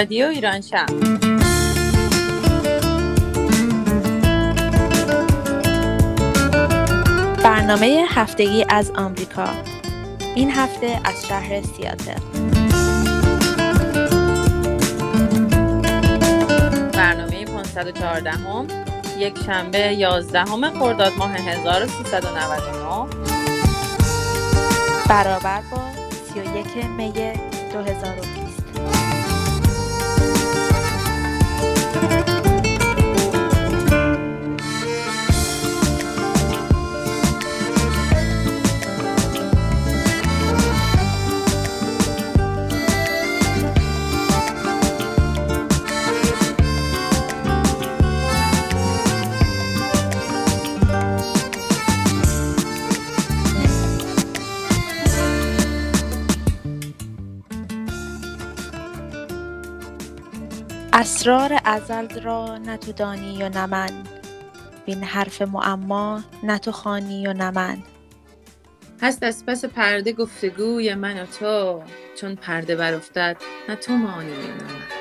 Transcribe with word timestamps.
رادیو 0.00 0.26
ایران 0.26 0.60
شب 0.60 0.86
برنامه 7.44 8.06
هفتگی 8.08 8.64
از 8.68 8.90
آمریکا. 8.90 9.48
این 10.34 10.50
هفته 10.50 11.00
از 11.04 11.26
شهر 11.26 11.62
سیاتل. 11.62 12.20
برنامه 16.92 17.44
514 17.44 18.30
هم 18.30 18.66
یک 19.18 19.38
شنبه 19.46 19.78
11 19.78 20.44
خرداد 20.78 21.12
ماه 21.18 21.32
1399 21.32 23.06
برابر 25.08 25.62
با 25.70 25.82
31 26.34 26.84
می 26.96 27.12
2020 27.72 28.49
اسرار 61.00 61.58
ازل 61.64 62.20
را 62.20 62.58
نه 62.58 62.76
تو 62.76 62.92
دانی 62.92 63.42
و 63.42 63.48
نه 63.48 63.66
من. 63.66 63.90
وین 64.88 65.04
حرف 65.04 65.42
معما 65.42 66.22
نه 66.42 66.58
تو 66.58 66.72
خوانی 66.72 67.26
و 67.26 67.32
نه 67.32 67.50
من. 67.50 67.78
هست 69.02 69.22
از 69.22 69.46
پس 69.46 69.64
پرده 69.64 70.12
گفتگوی 70.12 70.94
من 70.94 71.22
و 71.22 71.26
تو 71.26 71.82
چون 72.20 72.34
پرده 72.34 72.76
برافتد 72.76 73.36
نه 73.68 73.76
تو 73.76 73.92
مانی 73.92 74.32
و 74.32 74.34
نه 74.34 74.62
من. 74.62 74.99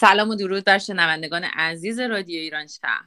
سلام 0.00 0.28
و 0.28 0.34
درود 0.34 0.64
بر 0.64 0.78
شنوندگان 0.78 1.44
عزیز 1.44 2.00
رادیو 2.00 2.40
ایران 2.40 2.66
شهر. 2.66 3.04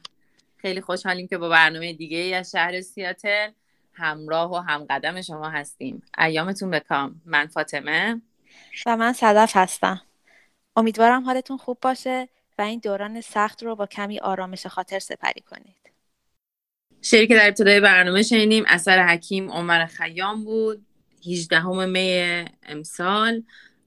خیلی 0.56 0.80
خوشحالیم 0.80 1.26
که 1.26 1.38
با 1.38 1.48
برنامه 1.48 1.92
دیگه 1.92 2.18
ای 2.18 2.34
از 2.34 2.50
شهر 2.50 2.80
سیاتل 2.80 3.50
همراه 3.92 4.50
و 4.50 4.56
همقدم 4.56 5.22
شما 5.22 5.48
هستیم. 5.48 6.02
ایامتون 6.18 6.70
بکام 6.70 7.22
من 7.24 7.46
فاطمه. 7.46 8.22
و 8.86 8.96
من 8.96 9.12
صدف 9.12 9.56
هستم. 9.56 10.00
امیدوارم 10.76 11.24
حالتون 11.24 11.56
خوب 11.56 11.78
باشه 11.82 12.28
و 12.58 12.62
این 12.62 12.80
دوران 12.80 13.20
سخت 13.20 13.62
رو 13.62 13.76
با 13.76 13.86
کمی 13.86 14.20
آرامش 14.20 14.66
خاطر 14.66 14.98
سپری 14.98 15.40
کنید. 15.40 15.92
شعری 17.02 17.26
که 17.26 17.34
در 17.34 17.46
ابتدای 17.46 17.80
برنامه 17.80 18.22
شنیدیم 18.22 18.64
اثر 18.66 19.06
حکیم 19.06 19.50
عمر 19.50 19.86
خیام 19.86 20.44
بود. 20.44 20.86
18 21.26 21.86
می 21.86 22.44
امسال. 22.62 23.42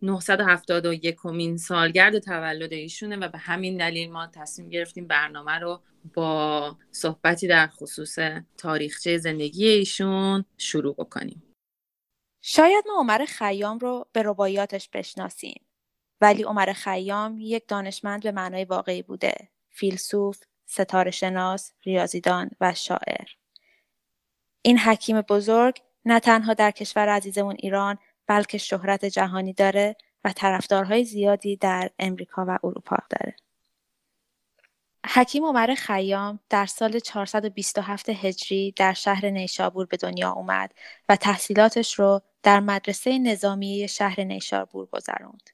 971 0.05 1.15
کمین 1.15 1.57
سالگرد 1.57 2.19
تولد 2.19 2.73
ایشونه 2.73 3.17
و 3.17 3.27
به 3.27 3.37
همین 3.37 3.77
دلیل 3.77 4.11
ما 4.11 4.27
تصمیم 4.27 4.69
گرفتیم 4.69 5.07
برنامه 5.07 5.59
رو 5.59 5.81
با 6.13 6.77
صحبتی 6.91 7.47
در 7.47 7.67
خصوص 7.67 8.17
تاریخچه 8.57 9.17
زندگی 9.17 9.67
ایشون 9.67 10.45
شروع 10.57 10.95
بکنیم. 10.95 11.43
شاید 12.41 12.85
ما 12.87 12.99
عمر 12.99 13.25
خیام 13.27 13.79
رو 13.79 14.05
به 14.13 14.23
رباعیاتش 14.23 14.89
بشناسیم 14.93 15.65
ولی 16.21 16.43
عمر 16.43 16.73
خیام 16.73 17.37
یک 17.39 17.67
دانشمند 17.67 18.23
به 18.23 18.31
معنای 18.31 18.65
واقعی 18.65 19.01
بوده 19.01 19.35
فیلسوف 19.69 20.39
ستاره 20.65 21.11
شناس 21.11 21.71
ریاضیدان 21.83 22.49
و 22.61 22.73
شاعر. 22.73 23.27
این 24.61 24.79
حکیم 24.79 25.21
بزرگ 25.21 25.79
نه 26.05 26.19
تنها 26.19 26.53
در 26.53 26.71
کشور 26.71 27.09
عزیزمون 27.09 27.55
ایران 27.59 27.97
بلکه 28.27 28.57
شهرت 28.57 29.05
جهانی 29.05 29.53
داره 29.53 29.95
و 30.23 30.33
طرفدارهای 30.33 31.03
زیادی 31.03 31.55
در 31.57 31.89
امریکا 31.99 32.45
و 32.47 32.59
اروپا 32.63 32.97
داره. 33.09 33.35
حکیم 35.13 35.45
عمر 35.45 35.75
خیام 35.77 36.39
در 36.49 36.65
سال 36.65 36.99
427 36.99 38.09
هجری 38.09 38.71
در 38.71 38.93
شهر 38.93 39.29
نیشابور 39.29 39.85
به 39.85 39.97
دنیا 39.97 40.31
اومد 40.31 40.71
و 41.09 41.15
تحصیلاتش 41.15 41.99
رو 41.99 42.21
در 42.43 42.59
مدرسه 42.59 43.19
نظامی 43.19 43.87
شهر 43.87 44.23
نیشابور 44.23 44.85
گذراند. 44.85 45.49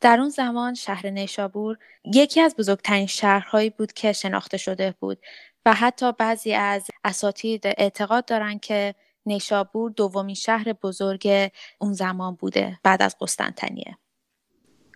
در 0.00 0.20
اون 0.20 0.28
زمان 0.28 0.74
شهر 0.74 1.10
نیشابور 1.10 1.78
یکی 2.04 2.40
از 2.40 2.56
بزرگترین 2.56 3.06
شهرهایی 3.06 3.70
بود 3.70 3.92
که 3.92 4.12
شناخته 4.12 4.56
شده 4.56 4.94
بود 5.00 5.18
و 5.66 5.74
حتی 5.74 6.12
بعضی 6.12 6.54
از 6.54 6.86
اساتید 7.04 7.66
اعتقاد 7.66 8.24
دارند 8.24 8.60
که 8.60 8.94
نیشابور 9.26 9.90
دومین 9.90 10.34
شهر 10.34 10.72
بزرگ 10.72 11.50
اون 11.78 11.92
زمان 11.92 12.34
بوده 12.34 12.78
بعد 12.82 13.02
از 13.02 13.16
قسطنطنیه. 13.20 13.96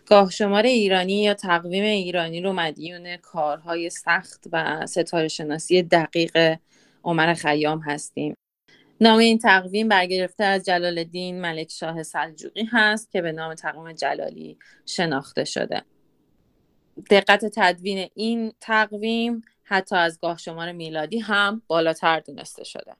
گاه 0.06 0.30
شمار 0.30 0.62
ایرانی 0.62 1.22
یا 1.22 1.34
تقویم 1.34 1.84
ایرانی 1.84 2.40
رو 2.40 2.52
مدیون 2.52 3.16
کارهای 3.16 3.90
سخت 3.90 4.44
و 4.52 4.86
ستاره 4.86 5.28
شناسی 5.28 5.82
دقیق 5.82 6.58
عمر 7.04 7.34
خیام 7.34 7.78
هستیم. 7.80 8.34
نام 9.00 9.18
این 9.18 9.38
تقویم 9.38 9.88
برگرفته 9.88 10.44
از 10.44 10.64
جلال 10.64 10.98
الدین 10.98 11.40
ملک 11.40 11.70
شاه 11.72 12.02
سلجوقی 12.02 12.68
هست 12.72 13.10
که 13.10 13.22
به 13.22 13.32
نام 13.32 13.54
تقویم 13.54 13.92
جلالی 13.92 14.58
شناخته 14.86 15.44
شده. 15.44 15.82
دقت 17.10 17.44
تدوین 17.44 18.08
این 18.14 18.52
تقویم 18.60 19.42
حتی 19.62 19.96
از 19.96 20.18
گاه 20.20 20.38
شمار 20.38 20.72
میلادی 20.72 21.18
هم 21.18 21.62
بالاتر 21.66 22.20
دونسته 22.20 22.64
شده. 22.64 22.96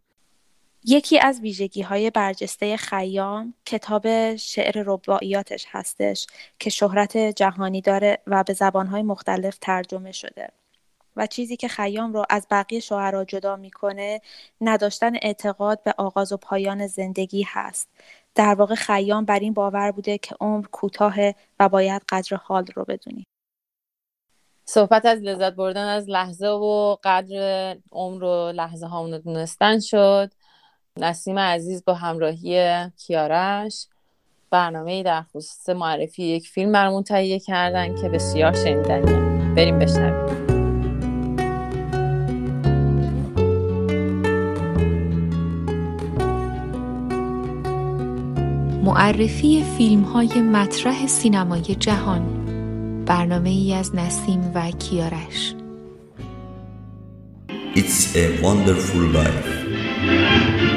یکی 0.87 1.19
از 1.19 1.41
های 1.85 2.11
برجسته 2.11 2.77
خیام 2.77 3.55
کتاب 3.67 4.37
شعر 4.37 4.83
رباعیاتش 4.87 5.67
هستش 5.69 6.27
که 6.59 6.71
شهرت 6.71 7.17
جهانی 7.17 7.81
داره 7.81 8.19
و 8.27 8.45
به 8.45 8.53
زبانهای 8.53 9.03
مختلف 9.03 9.59
ترجمه 9.61 10.13
شده. 10.13 10.49
و 11.17 11.27
چیزی 11.27 11.57
که 11.57 11.69
خیام 11.69 12.13
رو 12.13 12.25
از 12.31 12.47
بقیه 12.51 12.81
شعرا 12.81 13.25
جدا 13.25 13.57
می‌کنه 13.57 14.21
نداشتن 14.61 15.13
اعتقاد 15.23 15.83
به 15.83 15.95
آغاز 15.99 16.33
و 16.33 16.37
پایان 16.37 16.87
زندگی 16.87 17.45
هست. 17.49 17.89
در 18.35 18.55
واقع 18.55 18.75
خیام 18.75 19.25
بر 19.25 19.39
این 19.39 19.53
باور 19.55 19.93
بوده 19.93 20.19
که 20.19 20.35
عمر 20.41 20.67
کوتاه 20.67 21.15
و 21.61 21.69
باید 21.69 22.03
قدر 22.09 22.37
حال 22.37 22.67
رو 22.75 22.85
بدونی. 22.85 23.27
صحبت 24.65 25.07
از 25.07 25.19
لذت 25.19 25.53
بردن 25.55 25.89
از 25.89 26.09
لحظه 26.09 26.49
و 26.49 26.97
قدر 27.05 27.77
عمر 27.93 28.25
و 28.25 28.53
لحظه 28.53 28.87
هامون 28.87 29.19
دونستن 29.19 29.81
شد. 29.81 30.31
نسیم 31.01 31.39
عزیز 31.39 31.85
با 31.85 31.95
همراهی 31.95 32.77
کیارش 32.97 33.87
برنامه 34.51 35.03
در 35.03 35.23
خصوص 35.23 35.69
معرفی 35.69 36.23
یک 36.23 36.49
فیلم 36.49 36.73
برامون 36.73 37.03
تهیه 37.03 37.39
کردن 37.39 38.03
که 38.03 38.09
بسیار 38.09 38.53
شنیدنیه 38.53 39.55
بریم 39.55 39.79
بشنویم. 39.79 40.35
معرفی 48.85 49.65
فیلم 49.79 50.03
های 50.03 50.41
مطرح 50.41 51.07
سینمای 51.07 51.61
جهان. 51.61 52.45
برنامه 53.05 53.51
ای 53.51 53.75
از 53.75 53.95
نسیم 53.95 54.53
و 54.55 54.71
کیارش 54.71 55.55
It's 57.77 58.15
a 58.15 58.41
wonderful 58.41 59.03
life. 59.19 60.74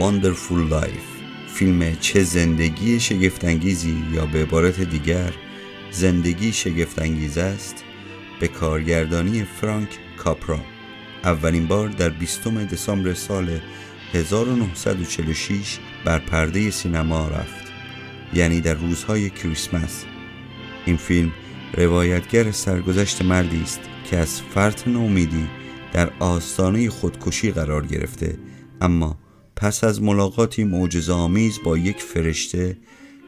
Wonderful 0.00 0.72
Life 0.72 1.10
فیلم 1.54 1.96
چه 2.00 2.22
زندگی 2.22 3.00
شگفتانگیزی 3.00 4.04
یا 4.12 4.26
به 4.26 4.42
عبارت 4.42 4.80
دیگر 4.80 5.32
زندگی 5.90 6.52
شگفتانگیز 6.52 7.38
است 7.38 7.84
به 8.40 8.48
کارگردانی 8.48 9.44
فرانک 9.44 9.88
کاپرا. 10.16 10.60
اولین 11.24 11.66
بار 11.66 11.88
در 11.88 12.08
20 12.08 12.48
دسامبر 12.48 13.14
سال 13.14 13.60
1946 14.14 15.78
بر 16.04 16.18
پرده 16.18 16.70
سینما 16.70 17.28
رفت 17.28 17.72
یعنی 18.34 18.60
در 18.60 18.74
روزهای 18.74 19.30
کریسمس. 19.30 20.04
این 20.86 20.96
فیلم 20.96 21.32
روایتگر 21.76 22.50
سرگذشت 22.50 23.22
مردی 23.22 23.62
است 23.62 23.80
که 24.10 24.16
از 24.16 24.40
فرط 24.42 24.88
نومیدی 24.88 25.48
در 25.92 26.10
آستانه 26.18 26.90
خودکشی 26.90 27.50
قرار 27.50 27.86
گرفته 27.86 28.38
اما 28.80 29.29
پس 29.60 29.84
از 29.84 30.02
ملاقاتی 30.02 30.64
معجزه‌آمیز 30.64 31.58
با 31.64 31.78
یک 31.78 31.96
فرشته 32.02 32.76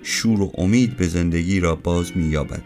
شور 0.02 0.40
و 0.40 0.52
امید 0.58 0.96
به 0.96 1.08
زندگی 1.08 1.60
را 1.60 1.76
باز 1.76 2.16
می‌یابد. 2.16 2.62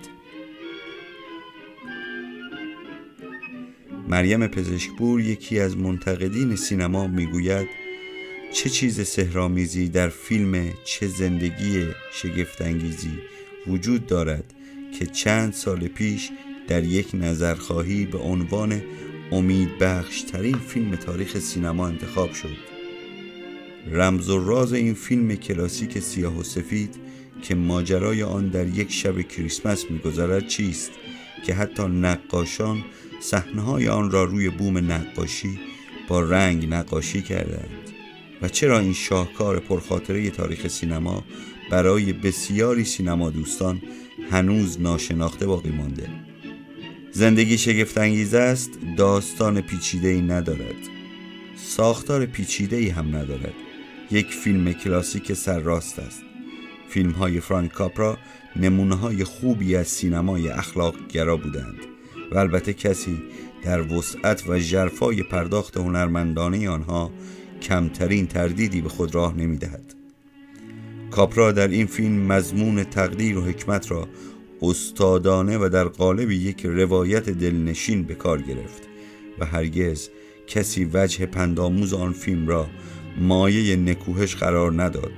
مریم 4.09 4.47
پزشکپور 4.47 5.21
یکی 5.21 5.61
از 5.61 5.77
منتقدین 5.77 6.57
سینما 6.57 7.07
می‌گوید 7.07 7.69
چه 8.53 8.71
چیز 8.71 9.09
سهرامیزی 9.09 9.89
در 9.89 10.09
فیلم 10.09 10.69
چه 10.85 11.07
زندگی 11.07 11.87
شگفتانگیزی 12.13 13.19
وجود 13.67 14.07
دارد 14.07 14.55
که 14.99 15.07
چند 15.07 15.53
سال 15.53 15.89
پیش 15.89 16.31
در 16.69 16.85
یک 16.85 17.09
نظرخواهی 17.15 18.07
به 18.07 18.19
عنوان 18.19 18.83
امید 19.33 19.79
بخش 19.79 20.23
ترین 20.23 20.59
فیلم 20.59 20.97
تاریخ 20.97 21.39
سینما 21.39 21.89
انتخاب 21.89 22.33
شد 22.33 22.76
رمز 23.91 24.31
و 24.31 24.45
راز 24.45 24.73
این 24.73 24.95
فیلم 24.95 25.35
کلاسیک 25.35 25.99
سیاه 25.99 26.39
و 26.39 26.43
سفید 26.43 26.95
که 27.43 27.55
ماجرای 27.55 28.23
آن 28.23 28.49
در 28.49 28.67
یک 28.67 28.93
شب 28.93 29.21
کریسمس 29.23 29.91
میگذرد 29.91 30.47
چیست 30.47 30.91
که 31.47 31.55
حتی 31.55 31.83
نقاشان 31.83 32.85
صحنه‌های 33.21 33.89
آن 33.89 34.11
را 34.11 34.25
روی 34.25 34.51
بوم 34.51 34.93
نقاشی 34.93 35.59
با 36.09 36.21
رنگ 36.21 36.67
نقاشی 36.71 37.23
کردند. 37.23 37.71
و 38.43 38.49
چرا 38.49 38.79
این 38.79 38.93
شاهکار 38.93 39.59
پرخاطره 39.59 40.31
تاریخ 40.31 40.69
سینما 40.69 41.25
برای 41.71 42.13
بسیاری 42.13 42.85
سینما 42.85 43.31
دوستان 43.31 43.83
هنوز 44.31 44.81
ناشناخته 44.81 45.47
باقی 45.47 45.71
مانده؟ 45.71 46.09
زندگی 47.13 47.59
شگفتانگیز 47.59 48.35
است 48.35 48.71
داستان 48.97 49.61
پیچیده 49.61 50.09
ای 50.09 50.23
ندارد. 50.23 50.75
ساختار 51.57 52.27
پیچیده 52.27 52.77
ای 52.77 52.89
هم 52.89 53.17
ندارد. 53.17 53.55
یک 54.11 54.27
فیلم 54.27 54.73
کلاسیک 54.73 55.33
سرراست 55.33 55.99
است 55.99 56.23
فیلم 56.89 57.11
های 57.11 57.41
فرانک 57.41 57.73
کاپرا 57.73 58.19
نمونه 58.57 58.95
های 58.95 59.25
خوبی 59.25 59.77
از 59.77 59.87
سینمای 59.87 60.49
اخلاق 60.49 60.95
گرا 61.09 61.37
بودند 61.37 61.79
و 62.33 62.39
البته 62.39 62.73
کسی 62.73 63.23
در 63.63 63.93
وسعت 63.93 64.49
و 64.49 64.59
جرفای 64.59 65.23
پرداخت 65.23 65.77
هنرمندانه 65.77 66.69
آنها 66.69 67.11
کمترین 67.63 68.27
تردیدی 68.27 68.81
به 68.81 68.89
خود 68.89 69.15
راه 69.15 69.37
نمی 69.37 69.57
دهد. 69.57 69.95
کاپرا 71.11 71.53
در 71.53 71.69
این 71.69 71.87
فیلم 71.87 72.27
مضمون 72.27 72.85
تقدیر 72.85 73.39
و 73.39 73.45
حکمت 73.45 73.91
را 73.91 74.09
استادانه 74.63 75.59
و 75.59 75.69
در 75.69 75.85
قالب 75.85 76.31
یک 76.31 76.67
روایت 76.67 77.31
دلنشین 77.31 78.03
به 78.03 78.15
کار 78.15 78.43
گرفت 78.43 78.83
و 79.39 79.45
هرگز 79.45 80.09
کسی 80.47 80.91
وجه 80.93 81.27
پنداموز 81.27 81.95
آن 81.95 82.13
فیلم 82.13 82.49
را 82.49 82.69
مایه 83.19 83.77
نکوهش 83.77 84.35
قرار 84.35 84.83
نداد 84.83 85.13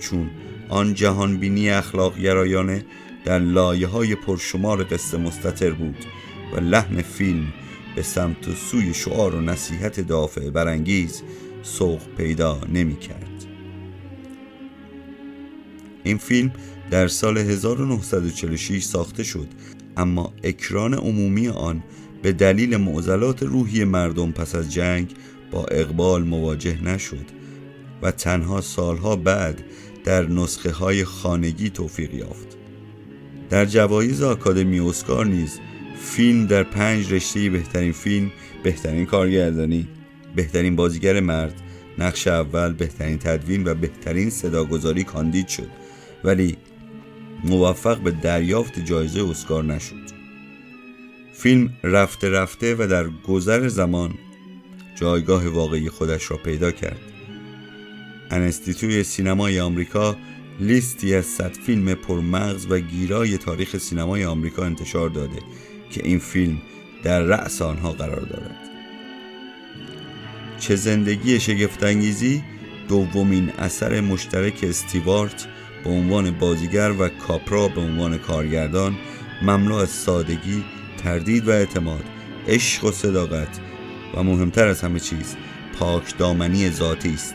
چون 0.00 0.30
آن 0.68 0.94
جهانبینی 0.94 1.70
اخلاق 1.70 2.18
گرایانه 2.18 2.84
در 3.24 3.38
لایه 3.38 3.86
های 3.86 4.14
پرشمار 4.14 4.84
قصه 4.84 5.18
مستطر 5.18 5.70
بود 5.70 5.96
و 6.52 6.60
لحن 6.60 7.02
فیلم 7.02 7.46
به 7.96 8.02
سمت 8.02 8.48
و 8.48 8.52
سوی 8.52 8.94
شعار 8.94 9.34
و 9.34 9.40
نصیحت 9.40 10.00
دافع 10.00 10.50
برانگیز 10.50 11.22
سوق 11.62 12.00
پیدا 12.16 12.60
نمی 12.72 12.96
کرد. 12.96 13.44
این 16.04 16.18
فیلم 16.18 16.52
در 16.90 17.08
سال 17.08 17.38
1946 17.38 18.82
ساخته 18.82 19.22
شد 19.22 19.48
اما 19.96 20.32
اکران 20.42 20.94
عمومی 20.94 21.48
آن 21.48 21.82
به 22.22 22.32
دلیل 22.32 22.76
معضلات 22.76 23.42
روحی 23.42 23.84
مردم 23.84 24.32
پس 24.32 24.54
از 24.54 24.72
جنگ 24.72 25.14
با 25.54 25.64
اقبال 25.64 26.24
مواجه 26.24 26.82
نشد 26.82 27.26
و 28.02 28.10
تنها 28.10 28.60
سالها 28.60 29.16
بعد 29.16 29.62
در 30.04 30.26
نسخه 30.26 30.70
های 30.70 31.04
خانگی 31.04 31.70
توفیق 31.70 32.14
یافت. 32.14 32.56
در 33.50 33.64
جوایز 33.64 34.22
آکادمی 34.22 34.80
اسکار 34.80 35.26
نیز 35.26 35.60
فیلم 36.00 36.46
در 36.46 36.62
پنج 36.62 37.12
رشته 37.12 37.50
بهترین 37.50 37.92
فیلم 37.92 38.32
بهترین 38.62 39.06
کارگردانی 39.06 39.88
بهترین 40.36 40.76
بازیگر 40.76 41.20
مرد 41.20 41.62
نقش 41.98 42.28
اول 42.28 42.72
بهترین 42.72 43.18
تدوین 43.18 43.68
و 43.68 43.74
بهترین 43.74 44.30
صداگذاری 44.30 45.04
کاندید 45.04 45.48
شد. 45.48 45.70
ولی 46.24 46.56
موفق 47.44 47.98
به 47.98 48.10
دریافت 48.10 48.78
جایزه 48.78 49.28
اسکار 49.30 49.64
نشد. 49.64 50.04
فیلم 51.32 51.70
رفته 51.82 52.30
رفته 52.30 52.74
و 52.78 52.86
در 52.86 53.08
گذر 53.08 53.68
زمان 53.68 54.14
جایگاه 54.94 55.48
واقعی 55.48 55.88
خودش 55.88 56.30
را 56.30 56.36
پیدا 56.36 56.70
کرد. 56.70 57.00
انستیتوی 58.30 59.02
سینمای 59.02 59.60
آمریکا 59.60 60.16
لیستی 60.60 61.14
از 61.14 61.24
صد 61.24 61.52
فیلم 61.52 61.94
پرمغز 61.94 62.66
و 62.70 62.78
گیرای 62.78 63.38
تاریخ 63.38 63.76
سینمای 63.76 64.24
آمریکا 64.24 64.64
انتشار 64.64 65.08
داده 65.08 65.38
که 65.90 66.00
این 66.04 66.18
فیلم 66.18 66.62
در 67.02 67.20
رأس 67.22 67.62
آنها 67.62 67.92
قرار 67.92 68.20
دارد. 68.20 68.56
چه 70.58 70.76
زندگی 70.76 71.40
شگفتانگیزی؟ 71.40 72.42
دومین 72.88 73.50
اثر 73.58 74.00
مشترک 74.00 74.64
استیوارت 74.68 75.46
به 75.84 75.90
عنوان 75.90 76.30
بازیگر 76.30 76.92
و 76.98 77.08
کاپرا 77.08 77.68
به 77.68 77.80
عنوان 77.80 78.18
کارگردان 78.18 78.96
مملو 79.42 79.74
از 79.74 79.90
سادگی، 79.90 80.64
تردید 80.98 81.48
و 81.48 81.50
اعتماد، 81.50 82.04
عشق 82.48 82.84
و 82.84 82.92
صداقت 82.92 83.60
و 84.14 84.22
مهمتر 84.22 84.68
از 84.68 84.80
همه 84.80 85.00
چیز 85.00 85.36
پاک 85.78 86.18
دامنی 86.18 86.70
ذاتی 86.70 87.14
است. 87.14 87.34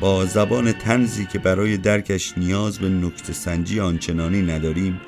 با 0.00 0.24
زبان 0.24 0.72
تنزی 0.72 1.26
که 1.26 1.38
برای 1.38 1.76
درکش 1.76 2.38
نیاز 2.38 2.78
به 2.78 2.88
نکت 2.88 3.32
سنجی 3.32 3.80
آنچنانی 3.80 4.42
نداریم 4.42 5.00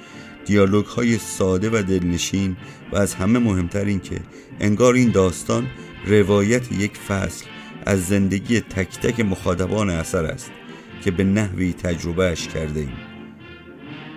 دیالوگ 0.45 0.85
های 0.87 1.18
ساده 1.18 1.71
و 1.71 1.83
دلنشین 1.83 2.56
و 2.92 2.97
از 2.97 3.14
همه 3.14 3.38
مهمتر 3.38 3.85
این 3.85 4.00
که 4.00 4.21
انگار 4.61 4.95
این 4.95 5.11
داستان 5.11 5.66
روایت 6.06 6.73
یک 6.73 6.97
فصل 6.97 7.47
از 7.87 8.06
زندگی 8.06 8.61
تک 8.61 9.00
تک 9.00 9.21
مخاطبان 9.21 9.90
اثر 9.90 10.25
است 10.25 10.50
که 11.04 11.11
به 11.11 11.25
نحوی 11.25 11.73
تجربهش 11.73 12.49
کرده 12.49 12.80
ایم. 12.80 12.97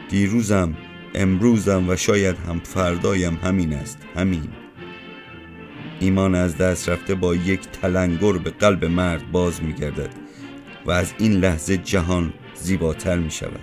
دیروزم 0.10 0.78
امروزم 1.16 1.89
و 1.89 1.96
شاید 1.96 2.36
هم 2.48 2.60
فردایم 2.60 3.39
همین 3.44 3.74
است 3.74 3.98
همین. 4.16 4.59
ایمان 6.00 6.36
از 6.36 6.58
دست 6.58 6.89
رفته 6.89 7.15
با 7.15 7.36
یک 7.36 7.60
تلنگر 7.62 8.32
به 8.32 8.50
قلب 8.50 8.86
مرد 8.86 9.32
باز 9.32 9.63
می 9.63 9.74
گردد 9.74 10.10
و 10.86 10.91
از 10.91 11.13
این 11.18 11.34
لحظه 11.34 11.77
جهان 11.77 12.34
زیباتر 12.56 13.18
می 13.18 13.32
شود 13.32 13.60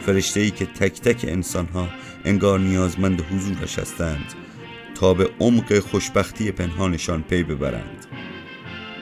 فرشته 0.00 0.40
ای 0.40 0.50
که 0.50 0.66
تک 0.66 1.00
تک 1.00 1.24
انسان 1.28 1.66
ها 1.66 1.88
انگار 2.24 2.60
نیازمند 2.60 3.20
حضورش 3.20 3.78
هستند 3.78 4.34
تا 4.94 5.14
به 5.14 5.30
عمق 5.40 5.78
خوشبختی 5.78 6.50
پنهانشان 6.50 7.22
پی 7.22 7.42
ببرند. 7.42 8.06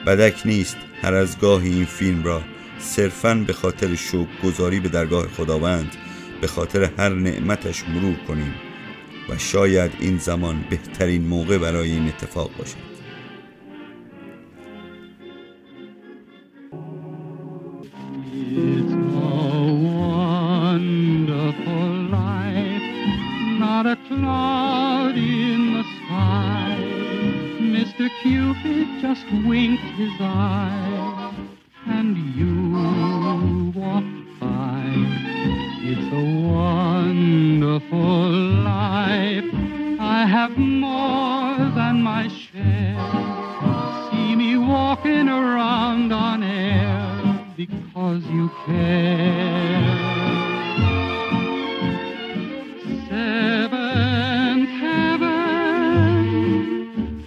بدک 0.07 0.41
نیست 0.45 0.77
هر 1.01 1.13
از 1.13 1.39
گاهی 1.39 1.73
این 1.73 1.85
فیلم 1.85 2.23
را 2.23 2.41
صرفا 2.79 3.43
به 3.47 3.53
خاطر 3.53 3.95
شوق 3.95 4.27
گذاری 4.43 4.79
به 4.79 4.89
درگاه 4.89 5.27
خداوند 5.27 5.95
به 6.41 6.47
خاطر 6.47 6.89
هر 6.97 7.09
نعمتش 7.09 7.83
مرور 7.89 8.15
کنیم. 8.27 8.53
و 9.29 9.37
شاید 9.37 9.91
این 9.99 10.17
زمان 10.17 10.65
بهترین 10.69 11.27
موقع 11.27 11.57
برای 11.57 11.91
این 11.91 12.07
اتفاق 12.07 12.51
باشد. 12.57 12.97
Cupid 28.23 28.87
just 29.01 29.25
winked 29.45 29.83
his 29.95 30.09
eye. 30.19 31.26
have 40.39 40.55
more 40.55 41.57
than 41.79 42.03
my 42.03 42.27
share. 42.27 42.95
See 44.11 44.35
me 44.35 44.55
walking 44.55 45.27
around 45.27 46.13
on 46.13 46.43
air 46.43 47.47
because 47.57 48.23
you 48.35 48.51
care. 48.67 49.81
Seventh 53.09 54.69
heaven 54.85 56.13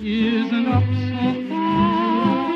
isn't 0.00 0.68
up 0.78 0.88
so 1.10 1.24
far. 1.48 2.52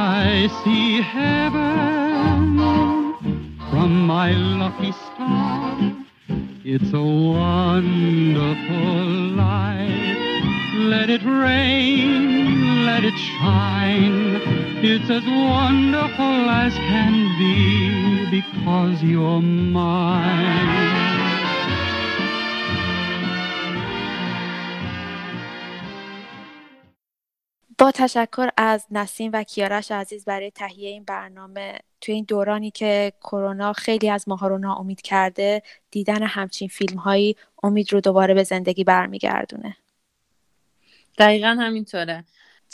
I 0.00 0.48
see 0.64 1.02
heaven 1.02 2.58
from 3.70 3.90
my 4.06 4.32
lucky 4.32 4.92
star. 4.92 6.07
It's 6.70 6.92
a 6.92 7.02
wonderful 7.02 8.44
life. 9.34 10.18
Let 10.74 11.08
it 11.08 11.22
rain, 11.24 12.84
let 12.84 13.04
it 13.04 13.14
shine. 13.16 14.42
It's 14.84 15.08
as 15.08 15.24
wonderful 15.24 16.50
as 16.50 16.74
can 16.74 17.38
be 17.38 18.42
because 18.42 19.02
you're 19.02 19.40
mine. 19.40 21.17
با 27.78 27.90
تشکر 27.90 28.48
از 28.56 28.86
نسیم 28.90 29.30
و 29.34 29.42
کیارش 29.42 29.90
عزیز 29.90 30.24
برای 30.24 30.50
تهیه 30.50 30.88
این 30.88 31.04
برنامه 31.04 31.78
توی 32.00 32.14
این 32.14 32.24
دورانی 32.28 32.70
که 32.70 33.12
کرونا 33.20 33.72
خیلی 33.72 34.10
از 34.10 34.28
ماها 34.28 34.48
رو 34.48 34.58
ناامید 34.58 35.02
کرده 35.02 35.62
دیدن 35.90 36.22
همچین 36.22 36.68
فیلم 36.68 36.98
هایی 36.98 37.36
امید 37.62 37.92
رو 37.92 38.00
دوباره 38.00 38.34
به 38.34 38.42
زندگی 38.42 38.84
برمیگردونه. 38.84 39.76
دقیقا 41.18 41.56
همینطوره. 41.60 42.24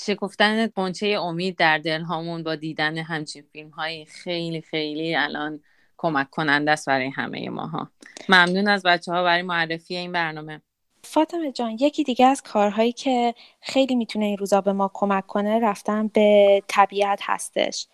شکفتن 0.00 0.66
قنچه 0.66 1.06
امید 1.06 1.56
در 1.56 1.78
دل 1.78 2.02
هامون 2.02 2.42
با 2.42 2.54
دیدن 2.54 2.98
همچین 2.98 3.44
فیلم 3.52 3.70
هایی 3.70 4.04
خیلی 4.04 4.60
خیلی 4.60 5.16
الان 5.16 5.60
کمک 5.96 6.30
کننده 6.30 6.70
است 6.70 6.86
برای 6.86 7.10
همه 7.10 7.50
ماها. 7.50 7.90
ممنون 8.28 8.68
از 8.68 8.82
بچه 8.82 9.12
ها 9.12 9.22
برای 9.22 9.42
معرفی 9.42 9.96
این 9.96 10.12
برنامه. 10.12 10.60
فاطمه 11.04 11.52
جان 11.52 11.76
یکی 11.80 12.04
دیگه 12.04 12.26
از 12.26 12.42
کارهایی 12.42 12.92
که 12.92 13.34
خیلی 13.60 13.94
می‌تونه 13.94 14.24
این 14.24 14.38
روزا 14.38 14.60
به 14.60 14.72
ما 14.72 14.90
کمک 14.94 15.26
کنه 15.26 15.60
رفتن 15.60 16.08
به 16.08 16.62
طبیعت 16.68 17.20
هستش. 17.22 17.86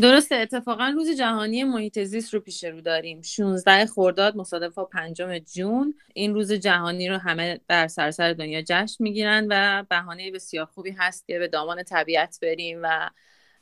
درسته 0.00 0.34
اتفاقا 0.34 0.92
روز 0.94 1.10
جهانی 1.18 1.64
محیط 1.64 1.98
زیست 1.98 2.34
رو 2.34 2.40
پیش 2.40 2.64
رو 2.64 2.80
داریم. 2.80 3.22
16 3.22 3.86
خرداد 3.86 4.36
مصادف 4.36 4.74
با 4.74 4.84
پنجم 4.84 5.38
جون. 5.38 5.94
این 6.14 6.34
روز 6.34 6.52
جهانی 6.52 7.08
رو 7.08 7.18
همه 7.18 7.60
در 7.68 7.88
سراسر 7.88 8.32
دنیا 8.32 8.62
جشن 8.62 9.04
می‌گیرن 9.04 9.46
و 9.50 9.84
بهانه 9.88 10.30
بسیار 10.30 10.66
خوبی 10.66 10.90
هست 10.90 11.26
که 11.26 11.38
به 11.38 11.48
دامان 11.48 11.82
طبیعت 11.82 12.38
بریم 12.42 12.80
و 12.82 13.10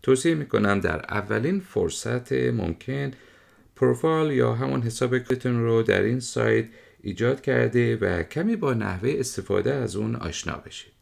توصیه 0.02 0.34
می‌کنم 0.34 0.80
در 0.80 0.96
اولین 0.96 1.60
فرصت 1.60 2.32
ممکن 2.32 3.10
پروفایل 3.76 4.32
یا 4.36 4.54
همون 4.54 4.82
حساب 4.82 5.18
کتون 5.18 5.62
رو 5.62 5.82
در 5.82 6.02
این 6.02 6.20
سایت 6.20 6.66
ایجاد 7.00 7.40
کرده 7.40 7.96
و 7.96 8.22
کمی 8.22 8.56
با 8.56 8.74
نحوه 8.74 9.14
استفاده 9.18 9.74
از 9.74 9.96
اون 9.96 10.16
آشنا 10.16 10.56
بشید. 10.56 10.92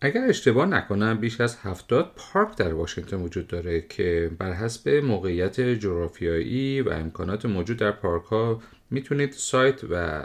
اگر 0.00 0.24
اشتباه 0.24 0.66
نکنم 0.66 1.18
بیش 1.20 1.40
از 1.40 1.56
70 1.56 2.12
پارک 2.16 2.56
در 2.56 2.74
واشنگتن 2.74 3.16
وجود 3.16 3.46
داره 3.46 3.80
که 3.80 4.30
بر 4.38 4.52
حسب 4.52 4.88
موقعیت 4.88 5.60
جغرافیایی 5.60 6.80
و 6.80 6.88
امکانات 6.88 7.46
موجود 7.46 7.76
در 7.76 7.92
پارک 7.92 8.24
ها 8.24 8.62
می‌تونید 8.90 9.32
سایت 9.32 9.80
و 9.90 10.24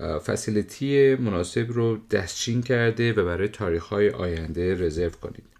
فسیلیتی 0.00 1.14
مناسب 1.14 1.66
رو 1.68 1.98
دستچین 2.10 2.62
کرده 2.62 3.12
و 3.12 3.24
برای 3.24 3.48
تاریخ 3.48 3.84
های 3.84 4.10
آینده 4.10 4.74
رزرو 4.74 5.10
کنید. 5.10 5.55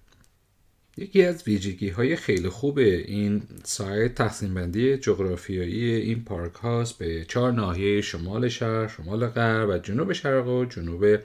یکی 0.98 1.22
از 1.22 1.42
ویژگی 1.46 1.88
های 1.88 2.16
خیلی 2.16 2.48
خوب 2.48 2.78
این 2.78 3.42
سایت 3.64 4.14
تقسیم 4.14 4.54
بندی 4.54 4.96
جغرافیایی 4.96 5.84
این 5.84 6.24
پارک 6.24 6.54
هاست 6.54 6.98
به 6.98 7.24
چهار 7.24 7.52
ناحیه 7.52 8.00
شمال 8.00 8.48
شهر، 8.48 8.88
شمال 8.88 9.26
غرب 9.26 9.68
و 9.68 9.78
جنوب 9.78 10.12
شرق 10.12 10.48
و 10.48 10.64
جنوب 10.64 11.18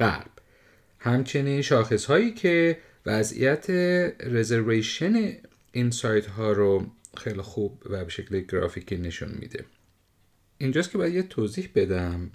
غرب. 0.00 0.30
همچنین 0.98 1.62
شاخص 1.62 2.04
هایی 2.04 2.34
که 2.34 2.78
وضعیت 3.06 3.70
رزرویشن 4.20 5.32
این 5.72 5.90
سایت 5.90 6.26
ها 6.26 6.52
رو 6.52 6.86
خیلی 7.16 7.42
خوب 7.42 7.82
و 7.90 8.04
به 8.04 8.10
شکل 8.10 8.40
گرافیکی 8.40 8.96
نشون 8.96 9.30
میده. 9.38 9.64
اینجاست 10.58 10.90
که 10.90 10.98
باید 10.98 11.14
یه 11.14 11.22
توضیح 11.22 11.68
بدم 11.74 12.30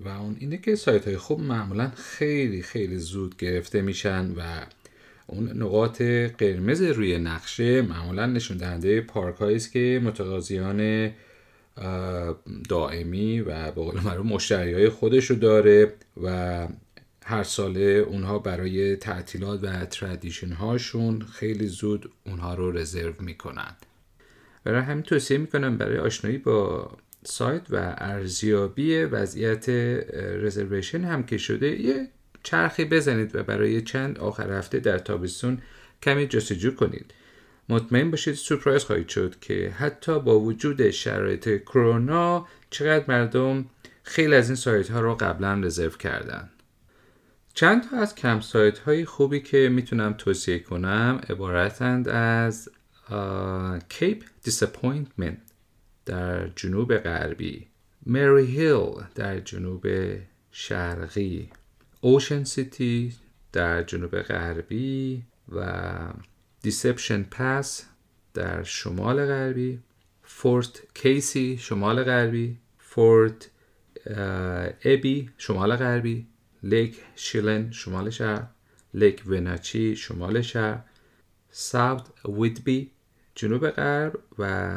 و 0.00 0.08
اون 0.08 0.36
اینه 0.40 0.56
که 0.56 0.74
سایت 0.74 1.04
های 1.04 1.16
خوب 1.16 1.40
معمولا 1.40 1.90
خیلی 1.96 2.62
خیلی 2.62 2.98
زود 2.98 3.36
گرفته 3.36 3.82
میشن 3.82 4.32
و 4.36 4.66
اون 5.32 5.62
نقاط 5.62 6.02
قرمز 6.38 6.82
روی 6.82 7.18
نقشه 7.18 7.82
معمولا 7.82 8.26
نشون 8.26 8.56
دهنده 8.56 9.00
پارک 9.00 9.42
است 9.42 9.72
که 9.72 10.00
متقاضیان 10.04 11.10
دائمی 12.68 13.40
و 13.40 13.70
به 13.70 13.82
قول 13.82 14.00
معروف 14.00 14.26
مشتری 14.26 14.74
های 14.74 14.88
خودش 14.88 15.24
رو 15.24 15.36
داره 15.36 15.92
و 16.22 16.68
هر 17.24 17.42
ساله 17.42 17.80
اونها 17.80 18.38
برای 18.38 18.96
تعطیلات 18.96 19.64
و 19.64 19.84
تردیشن 19.84 20.52
هاشون 20.52 21.20
خیلی 21.20 21.66
زود 21.66 22.10
اونها 22.26 22.54
رو 22.54 22.72
رزرو 22.72 23.12
می‌کنن. 23.20 23.76
برای 24.64 24.82
همین 24.82 25.02
توصیه 25.02 25.38
می‌کنم 25.38 25.76
برای 25.76 25.98
آشنایی 25.98 26.38
با 26.38 26.90
سایت 27.24 27.62
و 27.70 27.94
ارزیابی 27.98 28.96
وضعیت 28.96 29.68
رزرویشن 30.18 31.04
هم 31.04 31.22
که 31.22 31.38
شده 31.38 31.80
یه 31.80 32.08
چرخی 32.42 32.84
بزنید 32.84 33.36
و 33.36 33.42
برای 33.42 33.82
چند 33.82 34.18
آخر 34.18 34.52
هفته 34.52 34.78
در 34.78 34.98
تابستون 34.98 35.58
کمی 36.02 36.26
جستجو 36.26 36.74
کنید. 36.74 37.14
مطمئن 37.68 38.10
باشید 38.10 38.34
سورپرایز 38.34 38.84
خواهید 38.84 39.08
شد 39.08 39.40
که 39.40 39.70
حتی 39.70 40.20
با 40.20 40.40
وجود 40.40 40.90
شرایط 40.90 41.62
کرونا 41.62 42.46
چقدر 42.70 43.04
مردم 43.08 43.64
خیلی 44.02 44.34
از 44.34 44.48
این 44.48 44.56
سایت 44.56 44.90
ها 44.90 45.00
رو 45.00 45.14
قبلا 45.14 45.54
رزرو 45.54 45.90
کردن. 45.90 46.50
چند 47.54 47.90
تا 47.90 47.96
از 47.96 48.14
campsite 48.14 48.78
های 48.78 49.04
خوبی 49.04 49.40
که 49.40 49.68
می‌تونم 49.68 50.12
توصیه 50.12 50.58
کنم 50.58 51.20
عبارتند 51.28 52.08
از 52.08 52.68
Cape 53.88 54.24
Disappointment 54.42 55.38
در 56.06 56.48
جنوب 56.48 56.96
غربی 56.96 57.66
مری 58.06 58.46
هیل 58.46 58.94
در 59.14 59.40
جنوب 59.40 59.86
شرقی. 60.52 61.50
اوشن 62.00 62.44
سیتی 62.44 63.14
در 63.52 63.82
جنوب 63.82 64.22
غربی 64.22 65.22
و 65.48 65.88
دیسپشن 66.62 67.22
پاس 67.22 67.84
در 68.34 68.62
شمال 68.62 69.26
غربی 69.26 69.78
فورت 70.22 70.82
کیسی 70.94 71.58
شمال 71.58 72.04
غربی 72.04 72.58
فورت 72.78 73.50
ابی 74.84 75.30
شمال 75.38 75.76
غربی 75.76 76.26
لیک 76.62 76.96
شیلن 77.16 77.70
شمال 77.70 78.10
شرق 78.10 78.46
لیک 78.94 79.22
وناچی 79.26 79.96
شمال 79.96 80.42
شرق 80.42 80.80
ساوت 81.50 82.06
ویدبی 82.28 82.90
جنوب 83.34 83.70
غرب 83.70 84.18
و 84.38 84.72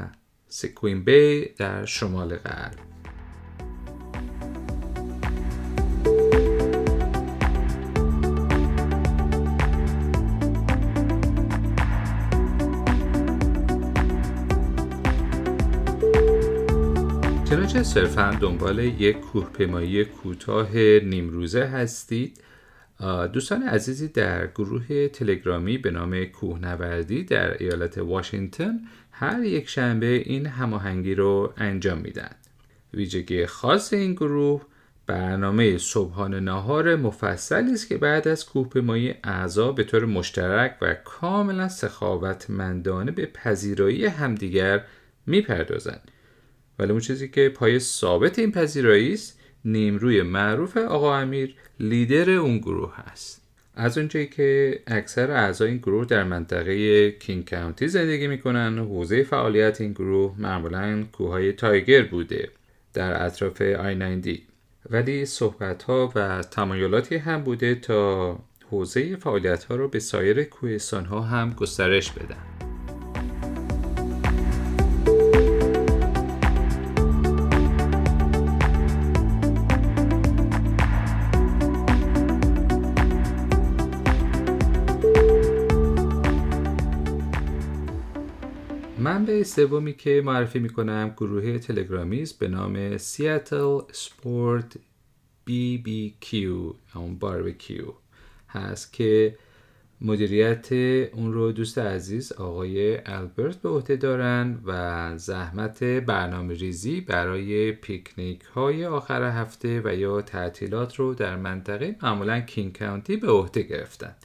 سکوین 0.47 1.03
بی 1.03 1.45
در 1.57 1.85
شمال 1.85 2.35
غرب. 2.35 2.92
صرفا 17.83 18.37
دنبال 18.41 18.79
یک 18.79 19.19
کوهپیمایی 19.19 20.05
کوتاه 20.05 20.75
نیمروزه 20.99 21.63
هستید. 21.65 22.41
دوستان 23.33 23.63
عزیزی 23.63 24.07
در 24.07 24.47
گروه 24.47 25.07
تلگرامی 25.07 25.77
به 25.77 25.91
نام 25.91 26.25
کوهنوردی 26.25 27.23
در 27.23 27.63
ایالت 27.63 27.97
واشنگتن 27.97 28.79
هر 29.11 29.43
یک 29.43 29.69
شنبه 29.69 30.05
این 30.05 30.45
هماهنگی 30.45 31.15
رو 31.15 31.53
انجام 31.57 31.97
میدن. 31.97 32.31
ویژگی 32.93 33.45
خاص 33.45 33.93
این 33.93 34.13
گروه 34.13 34.61
برنامه 35.07 35.77
صبحانه 35.77 36.39
نهار 36.39 36.95
مفصلی 36.95 37.73
است 37.73 37.87
که 37.87 37.97
بعد 37.97 38.27
از 38.27 38.45
کوهپیمایی 38.45 39.15
اعضا 39.23 39.71
به 39.71 39.83
طور 39.83 40.05
مشترک 40.05 40.77
و 40.81 40.93
کاملا 40.93 41.69
سخاوتمندانه 41.69 43.11
به 43.11 43.25
پذیرایی 43.25 44.05
همدیگر 44.05 44.83
می‌پردازند. 45.25 46.11
ولی 46.79 46.91
اون 46.91 46.99
چیزی 46.99 47.27
که 47.27 47.49
پای 47.49 47.79
ثابت 47.79 48.39
این 48.39 48.51
پذیرایی 48.51 49.13
است 49.13 49.39
نیمروی 49.65 50.21
معروف 50.21 50.77
آقا 50.77 51.17
امیر 51.17 51.55
لیدر 51.79 52.29
اون 52.29 52.57
گروه 52.57 52.93
هست. 52.95 53.41
از 53.75 53.97
اونجایی 53.97 54.27
که 54.27 54.79
اکثر 54.87 55.31
اعضای 55.31 55.69
این 55.69 55.77
گروه 55.77 56.05
در 56.05 56.23
منطقه 56.23 57.11
کینگ 57.11 57.49
کانتی 57.49 57.87
زندگی 57.87 58.27
می‌کنن 58.27 58.77
حوزه 58.77 59.23
فعالیت 59.23 59.81
این 59.81 59.91
گروه 59.91 60.35
معمولا 60.37 61.03
کوههای 61.11 61.53
تایگر 61.53 62.01
بوده 62.01 62.49
در 62.93 63.25
اطراف 63.25 63.61
آی 63.61 63.95
90 63.95 64.27
ولی 64.89 65.25
صحبت 65.25 65.83
ها 65.83 66.11
و 66.15 66.41
تمایلاتی 66.41 67.15
هم 67.15 67.43
بوده 67.43 67.75
تا 67.75 68.39
حوزه 68.71 69.15
فعالیت 69.15 69.63
ها 69.63 69.75
رو 69.75 69.87
به 69.87 69.99
سایر 69.99 70.43
کوهستان 70.43 71.05
ها 71.05 71.21
هم 71.21 71.53
گسترش 71.53 72.11
بدن. 72.11 72.72
سومی 89.43 89.93
که 89.93 90.21
معرفی 90.25 90.59
می‌کنم 90.59 91.13
گروه 91.17 91.59
تلگرامی 91.59 92.21
است 92.21 92.39
به 92.39 92.47
نام 92.47 92.97
Seattle 92.97 93.79
Sport 93.91 94.77
BBQ 95.45 96.73
اون 96.95 97.15
باربیکیو 97.15 97.85
هست 98.49 98.93
که 98.93 99.37
مدیریت 100.01 100.71
اون 101.13 101.33
رو 101.33 101.51
دوست 101.51 101.77
عزیز 101.77 102.31
آقای 102.31 102.97
البرت 103.05 103.55
به 103.55 103.69
عهده 103.69 103.95
دارن 103.95 104.59
و 104.65 105.13
زحمت 105.17 105.83
برنامه 105.83 106.53
ریزی 106.53 107.01
برای 107.01 107.71
پیکنیک 107.71 108.41
های 108.41 108.85
آخر 108.85 109.23
هفته 109.23 109.81
و 109.85 109.95
یا 109.95 110.21
تعطیلات 110.21 110.95
رو 110.95 111.13
در 111.13 111.35
منطقه 111.35 111.95
معمولا 112.01 112.39
کینگ 112.39 112.77
کانتی 112.77 113.17
به 113.17 113.31
عهده 113.31 113.61
گرفتن. 113.61 114.15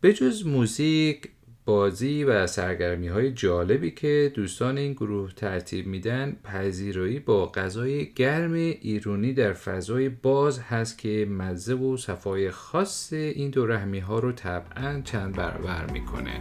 به 0.00 0.12
جز 0.12 0.46
موزیک 0.46 1.28
بازی 1.66 2.24
و 2.24 2.46
سرگرمی 2.46 3.08
های 3.08 3.32
جالبی 3.32 3.90
که 3.90 4.32
دوستان 4.34 4.78
این 4.78 4.92
گروه 4.92 5.32
ترتیب 5.32 5.86
میدن 5.86 6.36
پذیرایی 6.44 7.20
با 7.20 7.46
غذای 7.46 8.12
گرم 8.12 8.52
ایرونی 8.52 9.32
در 9.32 9.52
فضای 9.52 10.08
باز 10.08 10.60
هست 10.60 10.98
که 10.98 11.26
مزه 11.30 11.74
و 11.74 11.96
صفای 11.96 12.50
خاص 12.50 13.12
این 13.12 13.50
دو 13.50 13.66
رحمی 13.66 13.98
ها 13.98 14.18
رو 14.18 14.32
طبعا 14.32 15.00
چند 15.04 15.36
برابر 15.36 15.90
می‌کنه. 15.92 16.40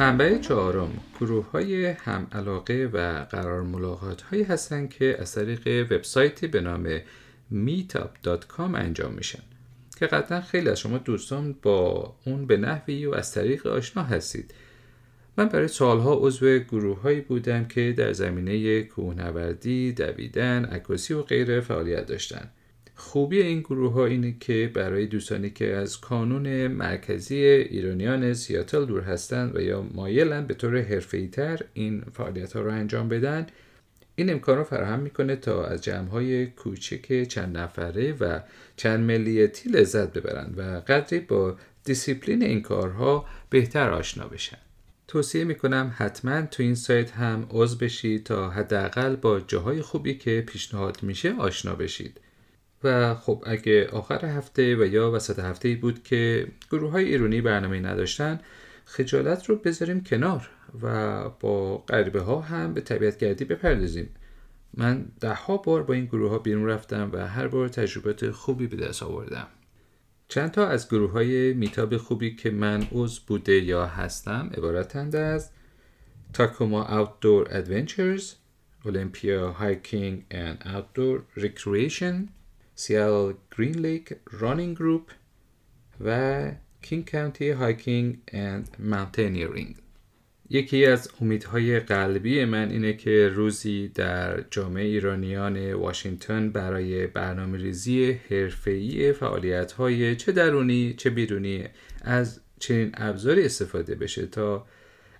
منبع 0.00 0.38
چهارم 0.38 0.90
گروه 1.20 1.50
های 1.50 1.86
هم 1.86 2.26
علاقه 2.32 2.90
و 2.92 3.24
قرار 3.24 3.62
ملاقات 3.62 4.22
هایی 4.22 4.42
هستند 4.42 4.90
که 4.90 5.16
از 5.20 5.34
طریق 5.34 5.92
وبسایتی 5.92 6.46
به 6.46 6.60
نام 6.60 6.98
meetup.com 7.52 8.60
انجام 8.74 9.12
میشن. 9.12 9.42
که 9.98 10.06
قطعا 10.06 10.40
خیلی 10.40 10.68
از 10.68 10.80
شما 10.80 10.98
دوستان 10.98 11.56
با 11.62 12.14
اون 12.26 12.46
به 12.46 12.56
نحوی 12.56 13.06
و 13.06 13.14
از 13.14 13.32
طریق 13.32 13.66
آشنا 13.66 14.02
هستید. 14.02 14.54
من 15.36 15.48
برای 15.48 15.68
سالها 15.68 16.14
عضو 16.14 16.58
گروه 16.58 17.00
هایی 17.00 17.20
بودم 17.20 17.64
که 17.64 17.94
در 17.96 18.12
زمینه 18.12 18.82
کوهنوردی، 18.82 19.92
دویدن، 19.92 20.64
عکاسی 20.64 21.14
و 21.14 21.22
غیره 21.22 21.60
فعالیت 21.60 22.06
داشتن. 22.06 22.50
خوبی 23.00 23.42
این 23.42 23.60
گروه 23.60 23.92
ها 23.92 24.06
اینه 24.06 24.34
که 24.40 24.70
برای 24.74 25.06
دوستانی 25.06 25.50
که 25.50 25.76
از 25.76 26.00
کانون 26.00 26.66
مرکزی 26.66 27.36
ایرانیان 27.44 28.34
سیاتل 28.34 28.84
دور 28.84 29.00
هستند 29.00 29.56
و 29.56 29.60
یا 29.60 29.82
مایلن 29.82 30.46
به 30.46 30.54
طور 30.54 30.80
حرفه‌ای 30.80 31.28
تر 31.28 31.60
این 31.74 32.02
فعالیت 32.12 32.52
ها 32.52 32.60
رو 32.60 32.70
انجام 32.70 33.08
بدن 33.08 33.46
این 34.14 34.30
امکان 34.30 34.58
رو 34.58 34.64
فراهم 34.64 35.00
می‌کنه 35.00 35.36
تا 35.36 35.64
از 35.64 35.82
جمع 35.82 36.08
های 36.08 36.46
کوچک 36.46 37.22
چند 37.22 37.58
نفره 37.58 38.12
و 38.12 38.40
چند 38.76 39.00
ملیتی 39.00 39.70
لذت 39.70 40.12
ببرند 40.12 40.54
و 40.58 40.62
قدری 40.62 41.20
با 41.20 41.56
دیسیپلین 41.84 42.42
این 42.42 42.62
کارها 42.62 43.24
بهتر 43.50 43.90
آشنا 43.90 44.28
بشن. 44.28 44.58
توصیه 45.08 45.44
می‌کنم 45.44 45.94
حتما 45.96 46.42
تو 46.42 46.62
این 46.62 46.74
سایت 46.74 47.10
هم 47.10 47.46
عضو 47.50 47.78
بشید 47.78 48.24
تا 48.24 48.50
حداقل 48.50 49.16
با 49.16 49.40
جاهای 49.40 49.82
خوبی 49.82 50.14
که 50.14 50.44
پیشنهاد 50.46 51.02
میشه 51.02 51.32
آشنا 51.32 51.74
بشید. 51.74 52.20
و 52.84 53.14
خب 53.14 53.44
اگه 53.46 53.88
آخر 53.92 54.24
هفته 54.24 54.76
و 54.76 54.86
یا 54.86 55.12
وسط 55.12 55.38
هفته 55.38 55.74
بود 55.74 56.02
که 56.02 56.46
گروه 56.70 56.90
های 56.90 57.04
ایرونی 57.04 57.40
برنامه 57.40 57.80
نداشتن 57.80 58.40
خجالت 58.84 59.46
رو 59.46 59.56
بذاریم 59.56 60.04
کنار 60.04 60.50
و 60.82 61.28
با 61.28 61.78
غریبه 61.78 62.20
ها 62.20 62.40
هم 62.40 62.74
به 62.74 62.80
طبیعت 62.80 63.18
گردی 63.18 63.44
بپردازیم. 63.44 64.08
من 64.74 65.04
ده 65.20 65.34
ها 65.34 65.56
بار 65.56 65.82
با 65.82 65.94
این 65.94 66.04
گروه 66.04 66.30
ها 66.30 66.38
بیرون 66.38 66.66
رفتم 66.66 67.10
و 67.12 67.26
هر 67.26 67.48
بار 67.48 67.68
تجربات 67.68 68.30
خوبی 68.30 68.66
به 68.66 68.76
دست 68.76 69.02
آوردم. 69.02 69.46
چند 70.28 70.50
تا 70.50 70.66
از 70.66 70.88
گروه 70.88 71.10
های 71.10 71.54
Meetup 71.54 71.96
خوبی 71.96 72.36
که 72.36 72.50
من 72.50 72.86
عضو 72.92 73.20
بوده 73.26 73.52
یا 73.52 73.86
هستم 73.86 74.50
عبارتند 74.56 75.16
از 75.16 75.50
تاکوما 76.32 76.84
Outdoor 76.84 77.48
Adventures 77.48 78.24
Olympia 78.84 79.52
Hiking 79.60 80.24
and 80.30 80.56
Outdoor 80.66 81.42
Recreation 81.42 82.39
Seattle 82.80 83.34
Green 83.58 83.78
Lake 83.78 84.16
Running 84.30 84.76
Group 84.76 85.10
و 86.04 86.50
King 86.82 87.10
County 87.10 87.50
Hiking 87.50 88.18
and 88.28 88.76
Mountaineering 88.78 89.76
یکی 90.50 90.86
از 90.86 91.10
امیدهای 91.20 91.80
قلبی 91.80 92.44
من 92.44 92.70
اینه 92.70 92.92
که 92.92 93.28
روزی 93.28 93.88
در 93.88 94.44
جامعه 94.50 94.84
ایرانیان 94.84 95.72
واشنگتن 95.72 96.50
برای 96.50 97.06
برنامه 97.06 97.58
ریزی 97.58 98.12
حرفه‌ای 98.12 99.12
فعالیت 99.12 99.72
های 99.72 100.16
چه 100.16 100.32
درونی 100.32 100.94
چه 100.94 101.10
بیرونی 101.10 101.64
از 102.02 102.40
چنین 102.58 102.90
ابزاری 102.94 103.44
استفاده 103.44 103.94
بشه 103.94 104.26
تا 104.26 104.66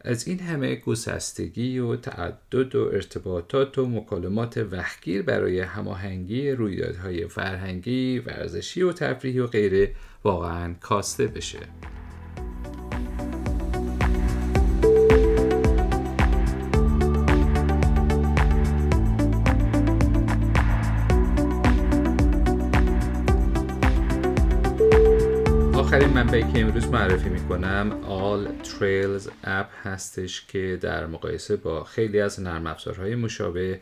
از 0.05 0.29
این 0.29 0.41
همه 0.41 0.77
گسستگی 0.77 1.79
و 1.79 1.97
تعدد 1.97 2.75
و 2.75 2.91
ارتباطات 2.93 3.79
و 3.79 3.87
مکالمات 3.87 4.57
وقت‌گیر 4.57 5.23
برای 5.23 5.61
هماهنگی 5.61 6.51
رویدادهای 6.51 7.29
فرهنگی، 7.29 8.19
ورزشی 8.19 8.83
و 8.83 8.93
تفریحی 8.93 9.39
و 9.39 9.47
غیره 9.47 9.95
واقعا 10.25 10.75
کاسته 10.81 11.27
بشه. 11.27 11.59
منبعی 26.31 26.53
که 26.53 26.61
امروز 26.61 26.89
معرفی 26.89 27.29
می‌کنم 27.29 28.01
All 28.03 28.67
Trails 28.67 29.31
اپ 29.45 29.69
هستش 29.83 30.47
که 30.47 30.79
در 30.81 31.07
مقایسه 31.07 31.57
با 31.57 31.85
خیلی 31.85 32.21
از 32.21 32.41
نرم 32.41 32.67
افزارهای 32.67 33.15
مشابه 33.15 33.81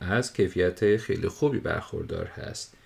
از 0.00 0.32
کیفیت 0.32 0.96
خیلی 0.96 1.28
خوبی 1.28 1.58
برخوردار 1.58 2.26
هست 2.26 2.76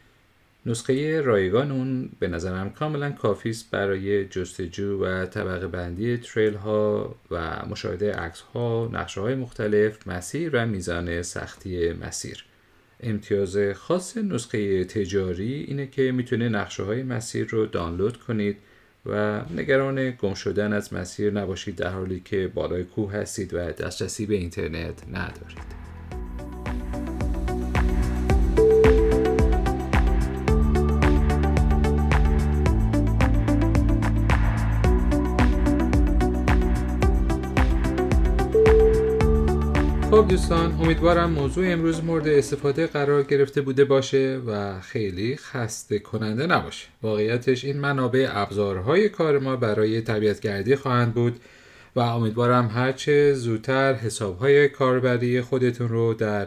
نسخه 0.66 1.20
رایگان 1.20 1.70
اون 1.70 2.10
به 2.18 2.28
نظرم 2.28 2.70
کاملا 2.70 3.10
کافی 3.10 3.50
است 3.50 3.70
برای 3.70 4.24
جستجو 4.24 5.04
و 5.04 5.26
طبقه 5.26 5.66
بندی 5.66 6.16
تریل 6.16 6.54
ها 6.54 7.14
و 7.30 7.66
مشاهده 7.66 8.12
عکس 8.12 8.40
ها، 8.40 8.90
نقشه 8.92 9.20
های 9.20 9.34
مختلف، 9.34 10.08
مسیر 10.08 10.50
و 10.52 10.66
میزان 10.66 11.22
سختی 11.22 11.92
مسیر. 11.92 12.44
امتیاز 13.00 13.58
خاص 13.74 14.16
نسخه 14.16 14.84
تجاری 14.84 15.52
اینه 15.52 15.86
که 15.86 16.12
می‌تونه 16.12 16.48
نقشه 16.48 16.82
های 16.82 17.02
مسیر 17.02 17.46
رو 17.46 17.66
دانلود 17.66 18.16
کنید 18.16 18.56
و 19.06 19.40
نگران 19.50 20.10
گم 20.10 20.34
شدن 20.34 20.72
از 20.72 20.94
مسیر 20.94 21.32
نباشید 21.32 21.76
در 21.76 21.90
حالی 21.90 22.20
که 22.20 22.50
بالای 22.54 22.84
کوه 22.84 23.12
هستید 23.12 23.54
و 23.54 23.58
دسترسی 23.58 24.26
به 24.26 24.34
اینترنت 24.34 25.08
ندارید. 25.08 25.91
خب 40.22 40.28
دوستان 40.28 40.72
امیدوارم 40.72 41.30
موضوع 41.30 41.72
امروز 41.72 42.04
مورد 42.04 42.28
استفاده 42.28 42.86
قرار 42.86 43.22
گرفته 43.22 43.60
بوده 43.60 43.84
باشه 43.84 44.40
و 44.46 44.80
خیلی 44.80 45.36
خسته 45.36 45.98
کننده 45.98 46.46
نباشه. 46.46 46.86
واقعیتش 47.02 47.64
این 47.64 47.78
منابع 47.78 48.28
ابزارهای 48.30 49.08
کار 49.08 49.38
ما 49.38 49.56
برای 49.56 50.00
طبیعتگردی 50.00 50.76
خواهند 50.76 51.14
بود 51.14 51.40
و 51.96 52.00
امیدوارم 52.00 52.68
هرچه 52.68 53.34
زودتر 53.34 53.94
حسابهای 53.94 54.68
کاربری 54.68 55.40
خودتون 55.40 55.88
رو 55.88 56.14
در 56.14 56.46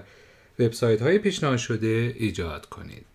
وبسایت 0.60 1.02
های 1.02 1.18
پیشنهاد 1.20 1.58
شده 1.58 2.14
ایجاد 2.18 2.66
کنید. 2.66 3.06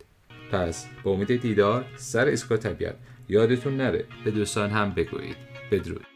پس 0.53 0.87
با 1.05 1.11
امید 1.11 1.41
دیدار 1.41 1.85
سر 1.97 2.29
اسکا 2.29 2.57
طبیعت 2.57 2.97
یادتون 3.29 3.77
نره. 3.77 4.05
به 4.25 4.31
دوستان 4.31 4.71
هم 4.71 4.91
بگویید. 4.91 5.37
بدرود. 5.71 6.10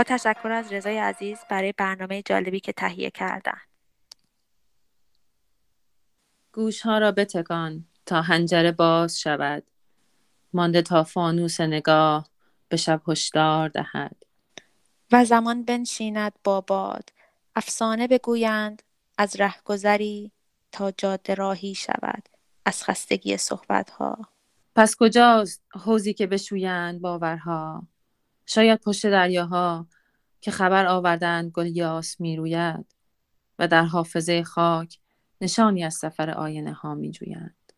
با 0.00 0.04
تشکر 0.04 0.48
از 0.48 0.72
رضای 0.72 0.98
عزیز 0.98 1.38
برای 1.50 1.72
برنامه 1.72 2.22
جالبی 2.22 2.60
که 2.60 2.72
تهیه 2.72 3.10
کردن. 3.10 3.60
گوش 6.52 6.80
ها 6.80 6.98
را 6.98 7.12
بتکان 7.12 7.84
تا 8.06 8.22
هنجره 8.22 8.72
باز 8.72 9.20
شود. 9.20 9.62
مانده 10.52 10.82
تا 10.82 11.04
فانوس 11.04 11.60
نگاه 11.60 12.28
به 12.68 12.76
شب 12.76 13.02
هشدار 13.08 13.68
دهد. 13.68 14.16
و 15.12 15.24
زمان 15.24 15.64
بنشیند 15.64 16.32
با 16.44 16.60
باد. 16.60 17.10
افسانه 17.56 18.08
بگویند 18.08 18.82
از 19.18 19.40
رهگذری 19.40 20.32
تا 20.72 20.90
جاده 20.90 21.34
راهی 21.34 21.74
شود. 21.74 22.28
از 22.66 22.84
خستگی 22.84 23.36
صحبتها. 23.36 24.18
پس 24.76 24.96
کجاست 24.96 25.62
حوزی 25.72 26.14
که 26.14 26.26
بشویند 26.26 27.00
باورها؟ 27.00 27.86
شاید 28.52 28.80
پشت 28.80 29.06
دریاها 29.06 29.86
که 30.40 30.50
خبر 30.50 30.86
آوردند 30.86 31.50
گل 31.50 31.76
یاس 31.76 32.20
می‌روید 32.20 32.86
و 33.58 33.68
در 33.68 33.84
حافظه 33.84 34.42
خاک 34.42 34.98
نشانی 35.40 35.84
از 35.84 35.94
سفر 35.94 36.30
آینه 36.30 36.72
ها 36.72 36.94
می 36.94 37.10
جویند. 37.10 37.72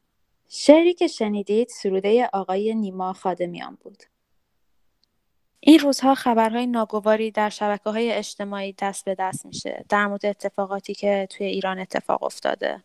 شعری 0.49 0.95
که 0.95 1.07
شنیدید 1.07 1.69
سروده 1.69 2.31
آقای 2.33 2.75
نیما 2.75 3.13
خادمیان 3.13 3.79
بود. 3.81 4.03
این 5.61 5.79
روزها 5.79 6.15
خبرهای 6.15 6.67
ناگواری 6.67 7.31
در 7.31 7.49
شبکه 7.49 7.91
های 7.91 8.13
اجتماعی 8.13 8.73
دست 8.79 9.05
به 9.05 9.17
دست 9.19 9.47
میشه 9.47 9.85
در 9.89 10.07
مورد 10.07 10.27
اتفاقاتی 10.27 10.95
که 10.95 11.29
توی 11.31 11.47
ایران 11.47 11.79
اتفاق 11.79 12.23
افتاده. 12.23 12.83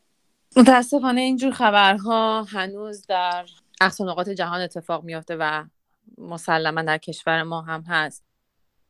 متاسفانه 0.55 1.21
اینجور 1.21 1.51
خبرها 1.51 2.43
هنوز 2.43 3.05
در 3.07 3.45
اقصا 3.81 4.05
نقاط 4.05 4.29
جهان 4.29 4.61
اتفاق 4.61 5.03
میافته 5.03 5.35
و 5.39 5.65
مسلما 6.17 6.81
در 6.81 6.97
کشور 6.97 7.43
ما 7.43 7.61
هم 7.61 7.81
هست. 7.81 8.23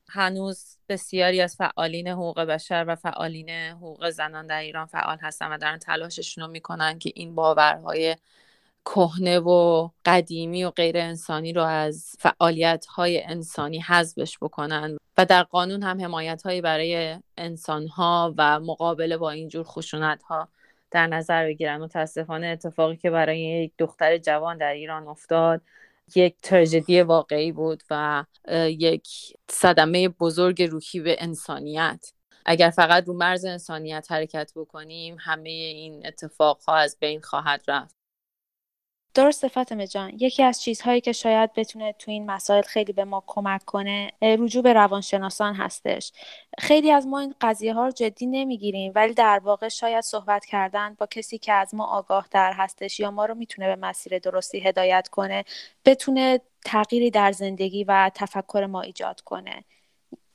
هنوز 0.10 0.78
بسیاری 0.90 1.42
از 1.42 1.56
فعالین 1.56 2.08
حقوق 2.08 2.40
بشر 2.40 2.86
و 2.88 2.96
فعالین 2.96 3.50
حقوق 3.50 4.10
زنان 4.10 4.48
در 4.48 4.60
ایران 4.60 4.86
فعال 4.86 5.18
هستن 5.22 5.48
و 5.52 5.58
دارن 5.58 5.78
تلاششون 5.78 6.44
رو 6.44 6.50
می‌کنن 6.50 7.00
که 7.00 7.12
این 7.16 7.36
باورهای 7.36 8.16
کهنه 8.86 9.40
و 9.40 9.90
قدیمی 10.06 10.64
و 10.64 10.70
غیر 10.70 10.98
انسانی 10.98 11.54
رو 11.54 11.64
از 11.64 12.16
فعالیت 12.20 12.86
های 12.86 13.24
انسانی 13.24 13.80
حذفش 13.80 14.38
بکنن 14.42 14.98
و 15.18 15.26
در 15.26 15.44
قانون 15.44 15.84
هم 15.84 16.02
حمایت 16.02 16.44
هایی 16.44 16.62
برای 16.62 17.20
انسان 17.38 17.88
ها 17.88 18.34
و 18.38 18.60
مقابله 18.60 19.18
با 19.18 19.32
اینجور 19.32 19.64
خشونت 19.64 20.24
ها 20.24 20.48
در 20.92 21.08
نظر 21.08 21.46
بگیرن 21.46 21.82
متاسفانه 21.82 22.48
اتفاقی 22.48 22.96
که 22.96 23.10
برای 23.10 23.40
یک 23.40 23.72
دختر 23.78 24.18
جوان 24.18 24.58
در 24.58 24.74
ایران 24.74 25.08
افتاد 25.08 25.62
یک 26.16 26.36
تراژدی 26.44 27.02
واقعی 27.02 27.52
بود 27.52 27.84
و 27.90 28.26
یک 28.68 29.08
صدمه 29.52 30.10
بزرگ 30.10 30.64
روحی 30.64 31.00
به 31.00 31.16
انسانیت. 31.20 32.12
اگر 32.46 32.70
فقط 32.70 33.08
رو 33.08 33.14
مرز 33.14 33.46
انسانیت 33.46 34.08
حرکت 34.12 34.52
بکنیم 34.56 35.18
همه 35.20 35.50
این 35.50 36.08
اتفاق 36.08 36.62
ها 36.68 36.76
از 36.78 36.98
بین 37.00 37.22
خواهد 37.22 37.64
رفت. 37.68 37.97
درسته 39.18 39.48
فاطمه 39.48 39.88
جان. 39.88 40.12
یکی 40.20 40.44
از 40.44 40.62
چیزهایی 40.62 41.02
که 41.02 41.12
شاید 41.12 41.54
بتونه 41.54 41.94
تو 41.94 42.12
این 42.12 42.26
مسائل 42.32 42.62
خیلی 42.62 42.94
به 42.94 43.06
ما 43.06 43.24
کمک 43.28 43.66
کنه 43.66 44.12
رجوع 44.22 44.64
به 44.64 44.74
روانشناسان 44.74 45.56
هستش. 45.56 46.12
خیلی 46.60 46.92
از 46.92 47.08
ما 47.08 47.20
این 47.20 47.36
قضیه 47.42 47.74
ها 47.74 47.86
رو 47.86 47.92
جدی 47.92 48.26
نمی‌گیریم 48.28 48.92
ولی 48.96 49.14
در 49.14 49.42
واقع 49.44 49.68
شاید 49.70 50.04
صحبت 50.04 50.46
کردن 50.46 50.96
با 51.00 51.06
کسی 51.06 51.38
که 51.38 51.54
از 51.54 51.76
ما 51.76 51.86
آگاه 51.86 52.28
در 52.32 52.54
هستش 52.54 53.00
یا 53.00 53.12
ما 53.12 53.26
رو 53.26 53.36
می‌تونه 53.36 53.76
به 53.76 53.88
مسیر 53.88 54.20
درستی 54.20 54.60
هدایت 54.60 55.08
کنه 55.08 55.46
بتونه 55.86 56.42
تغییری 56.66 57.12
در 57.12 57.32
زندگی 57.32 57.84
و 57.84 58.12
تفکر 58.16 58.66
ما 58.66 58.82
ایجاد 58.82 59.22
کنه. 59.22 59.64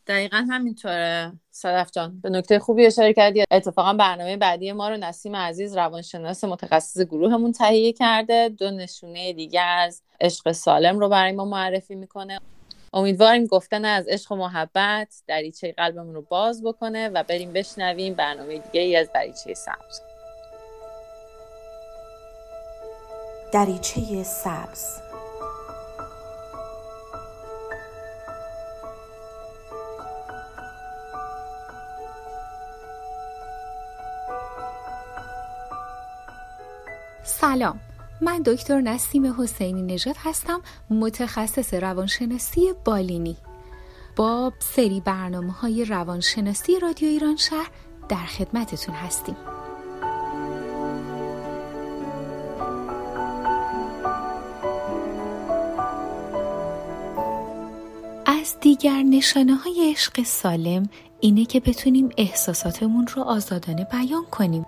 دقیقا 0.07 0.47
همینطوره. 0.51 1.33
صدف 1.51 1.91
جان 1.91 2.21
به 2.21 2.31
نکته 2.31 2.59
خوبی 2.59 2.87
اشاره 2.87 3.13
کردی. 3.13 3.45
اتفاقا 3.51 3.93
برنامه 3.93 4.37
بعدی 4.37 4.73
ما 4.73 4.89
رو 4.89 4.97
نسیم 4.97 5.37
عزیز 5.37 5.77
روانشناس 5.77 6.45
متخصص 6.45 7.01
گروهمون 7.01 7.53
تهیه 7.53 7.93
کرده. 7.93 8.49
دو 8.49 8.71
نشونه 8.71 9.33
دیگه 9.33 9.61
از 9.61 10.03
عشق 10.21 10.53
سالم 10.53 10.99
رو 10.99 11.09
برای 11.09 11.33
ما 11.33 11.45
معرفی 11.45 11.95
می‌کنه. 11.95 12.41
امیدواریم 12.93 13.47
گفتن 13.47 13.85
از 13.85 14.07
عشق 14.09 14.33
و 14.33 14.37
محبت 14.37 15.23
دریچه 15.27 15.73
قلبمون 15.73 16.15
رو 16.15 16.23
باز 16.23 16.63
بکنه 16.63 17.09
و 17.09 17.23
بریم 17.23 17.53
بشنویم 17.53 18.15
برنامه 18.15 18.59
دیگه 18.59 18.81
ای 18.81 18.97
از 18.97 19.13
دریچه 19.15 19.55
سبز. 19.55 20.01
دریچه 23.53 24.23
سبز. 24.23 25.12
سلام. 37.43 37.81
من 38.21 38.43
دکتر 38.43 38.81
نسیم 38.81 39.41
حسینی 39.41 39.83
نژاد 39.83 40.17
هستم 40.19 40.61
متخصص 40.91 41.75
روانشناسی 41.75 42.73
بالینی. 42.85 43.37
با 44.17 44.53
سری 44.59 45.01
برنامه 45.01 45.53
های 45.53 45.85
روانشناسی 45.85 46.81
رادیو 46.81 47.09
ایران 47.09 47.37
شهر 47.37 47.71
در 48.09 48.17
خدمتتون 48.17 48.95
هستیم. 48.95 49.37
از 58.27 58.57
دیگر 58.61 59.03
نشانه 59.03 59.55
های 59.55 59.91
عشق 59.91 60.23
سالم 60.23 60.89
اینه 61.21 61.45
که 61.45 61.61
بتونیم 61.61 62.09
احساساتمون 62.19 63.07
رو 63.07 63.23
آزادانه 63.23 63.85
بیان 63.85 64.25
کنیم. 64.31 64.67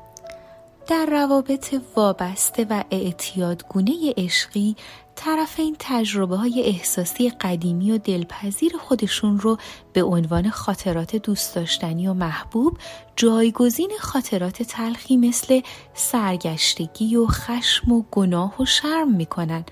در 0.87 1.07
روابط 1.07 1.75
وابسته 1.97 2.66
و 2.70 2.85
اعتیادگونه 2.90 3.92
عشقی 4.16 4.77
طرفین 5.14 5.77
تجربه 5.79 6.37
های 6.37 6.62
احساسی 6.62 7.31
قدیمی 7.31 7.92
و 7.92 7.99
دلپذیر 7.99 8.73
خودشون 8.77 9.40
رو 9.40 9.59
به 9.92 10.03
عنوان 10.03 10.51
خاطرات 10.51 11.16
دوست 11.16 11.55
داشتنی 11.55 12.09
و 12.09 12.12
محبوب 12.12 12.79
جایگزین 13.16 13.90
خاطرات 14.01 14.62
تلخی 14.62 15.16
مثل 15.16 15.61
سرگشتگی 15.94 17.16
و 17.16 17.27
خشم 17.27 17.92
و 17.92 18.03
گناه 18.11 18.62
و 18.62 18.64
شرم 18.64 19.14
می‌کنن 19.14 19.64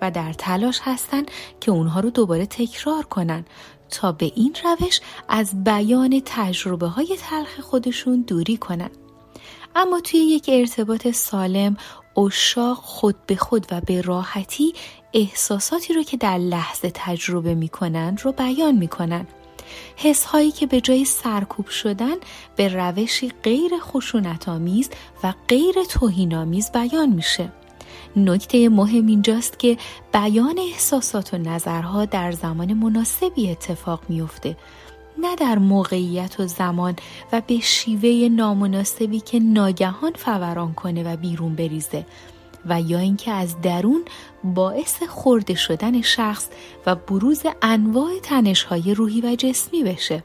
و 0.00 0.10
در 0.10 0.32
تلاش 0.32 0.80
هستن 0.82 1.22
که 1.60 1.70
اونها 1.70 2.00
رو 2.00 2.10
دوباره 2.10 2.46
تکرار 2.46 3.04
کنن 3.04 3.44
تا 3.90 4.12
به 4.12 4.32
این 4.34 4.54
روش 4.64 5.00
از 5.28 5.64
بیان 5.64 6.22
تجربه 6.24 6.86
های 6.86 7.16
تلخ 7.20 7.60
خودشون 7.60 8.24
دوری 8.26 8.56
کنن. 8.56 8.90
اما 9.76 10.00
توی 10.00 10.20
یک 10.20 10.50
ارتباط 10.52 11.08
سالم 11.08 11.76
اشاق 12.16 12.76
خود 12.76 13.16
به 13.26 13.36
خود 13.36 13.66
و 13.70 13.80
به 13.80 14.00
راحتی 14.00 14.74
احساساتی 15.12 15.92
رو 15.92 16.02
که 16.02 16.16
در 16.16 16.38
لحظه 16.38 16.90
تجربه 16.94 17.54
می‌کنن 17.54 18.16
رو 18.22 18.32
بیان 18.32 18.74
می‌کنن. 18.74 19.26
حس 19.96 20.24
هایی 20.24 20.50
که 20.50 20.66
به 20.66 20.80
جای 20.80 21.04
سرکوب 21.04 21.68
شدن 21.68 22.14
به 22.56 22.68
روشی 22.68 23.32
غیر 23.42 23.70
خشونت 23.80 24.48
آمیز 24.48 24.90
و 25.22 25.34
غیر 25.48 25.74
توهین 25.90 26.34
آمیز 26.34 26.72
بیان 26.72 27.08
میشه. 27.08 27.52
نکته 28.16 28.68
مهم 28.68 29.06
اینجاست 29.06 29.58
که 29.58 29.78
بیان 30.12 30.58
احساسات 30.58 31.34
و 31.34 31.38
نظرها 31.38 32.04
در 32.04 32.32
زمان 32.32 32.72
مناسبی 32.72 33.50
اتفاق 33.50 34.00
میافته 34.08 34.56
نه 35.18 35.36
در 35.36 35.58
موقعیت 35.58 36.40
و 36.40 36.46
زمان 36.46 36.96
و 37.32 37.42
به 37.46 37.60
شیوه 37.60 38.28
نامناسبی 38.28 39.20
که 39.20 39.40
ناگهان 39.40 40.12
فوران 40.12 40.74
کنه 40.74 41.12
و 41.12 41.16
بیرون 41.16 41.54
بریزه 41.54 42.06
و 42.66 42.80
یا 42.80 42.98
اینکه 42.98 43.30
از 43.30 43.60
درون 43.60 44.04
باعث 44.44 45.02
خورده 45.02 45.54
شدن 45.54 46.02
شخص 46.02 46.48
و 46.86 46.94
بروز 46.94 47.42
انواع 47.62 48.18
تنشهای 48.22 48.94
روحی 48.94 49.20
و 49.20 49.36
جسمی 49.36 49.82
بشه. 49.82 50.22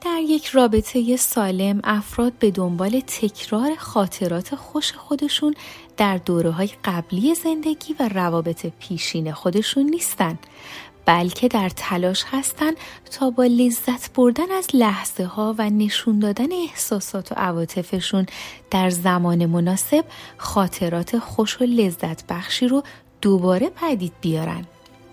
در 0.00 0.20
یک 0.20 0.46
رابطه 0.46 1.16
سالم 1.16 1.80
افراد 1.84 2.32
به 2.32 2.50
دنبال 2.50 3.00
تکرار 3.00 3.74
خاطرات 3.78 4.54
خوش 4.54 4.92
خودشون 4.92 5.54
در 5.96 6.16
دوره 6.16 6.50
های 6.50 6.70
قبلی 6.84 7.34
زندگی 7.34 7.94
و 8.00 8.08
روابط 8.08 8.66
پیشین 8.66 9.32
خودشون 9.32 9.82
نیستن 9.86 10.38
بلکه 11.08 11.48
در 11.48 11.68
تلاش 11.68 12.24
هستند 12.26 12.76
تا 13.10 13.30
با 13.30 13.44
لذت 13.44 14.12
بردن 14.12 14.52
از 14.52 14.68
لحظه 14.74 15.24
ها 15.24 15.54
و 15.58 15.70
نشون 15.70 16.18
دادن 16.18 16.52
احساسات 16.52 17.32
و 17.32 17.34
عواطفشون 17.34 18.26
در 18.70 18.90
زمان 18.90 19.46
مناسب 19.46 20.04
خاطرات 20.36 21.18
خوش 21.18 21.60
و 21.60 21.64
لذت 21.64 22.26
بخشی 22.26 22.68
رو 22.68 22.82
دوباره 23.20 23.70
پدید 23.70 24.12
بیارن. 24.20 24.64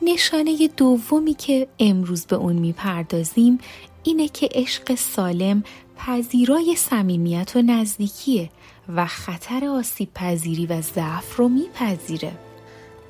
نشانه 0.02 0.70
دومی 0.78 1.34
که 1.34 1.68
امروز 1.80 2.26
به 2.26 2.36
اون 2.36 2.56
می‌پردازیم 2.56 3.60
اینه 4.04 4.28
که 4.28 4.50
عشق 4.52 4.96
سالم 4.96 5.64
پذیرای 5.98 6.76
صمیمیت 6.76 7.56
و 7.56 7.62
نزدیکیه 7.62 8.50
و 8.96 9.06
خطر 9.06 9.66
آسیب 9.66 10.14
پذیری 10.14 10.66
و 10.66 10.82
ضعف 10.82 11.36
رو 11.36 11.50
میپذیره. 11.50 12.32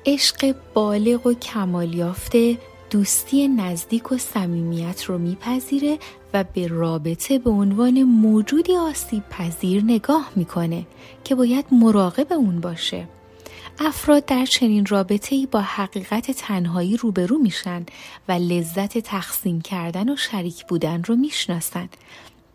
عشق 0.06 0.54
بالغ 0.74 1.26
و 1.26 1.34
کمال 1.34 1.94
یافته 1.94 2.58
دوستی 2.90 3.48
نزدیک 3.48 4.12
و 4.12 4.18
صمیمیت 4.18 5.04
رو 5.04 5.18
میپذیره 5.18 5.98
و 6.34 6.44
به 6.44 6.66
رابطه 6.66 7.38
به 7.38 7.50
عنوان 7.50 8.02
موجودی 8.02 8.76
آسیب 8.76 9.22
پذیر 9.30 9.84
نگاه 9.84 10.30
می‌کنه 10.36 10.86
که 11.24 11.34
باید 11.34 11.64
مراقب 11.72 12.32
اون 12.32 12.60
باشه. 12.60 13.08
افراد 13.78 14.24
در 14.24 14.46
چنین 14.46 14.86
رابطه 14.86 15.46
با 15.46 15.60
حقیقت 15.60 16.30
تنهایی 16.30 16.96
روبرو 16.96 17.38
میشن 17.38 17.86
و 18.28 18.32
لذت 18.32 18.98
تقسیم 18.98 19.60
کردن 19.60 20.08
و 20.12 20.16
شریک 20.16 20.66
بودن 20.66 21.02
رو 21.02 21.16
می‌شناسن. 21.16 21.88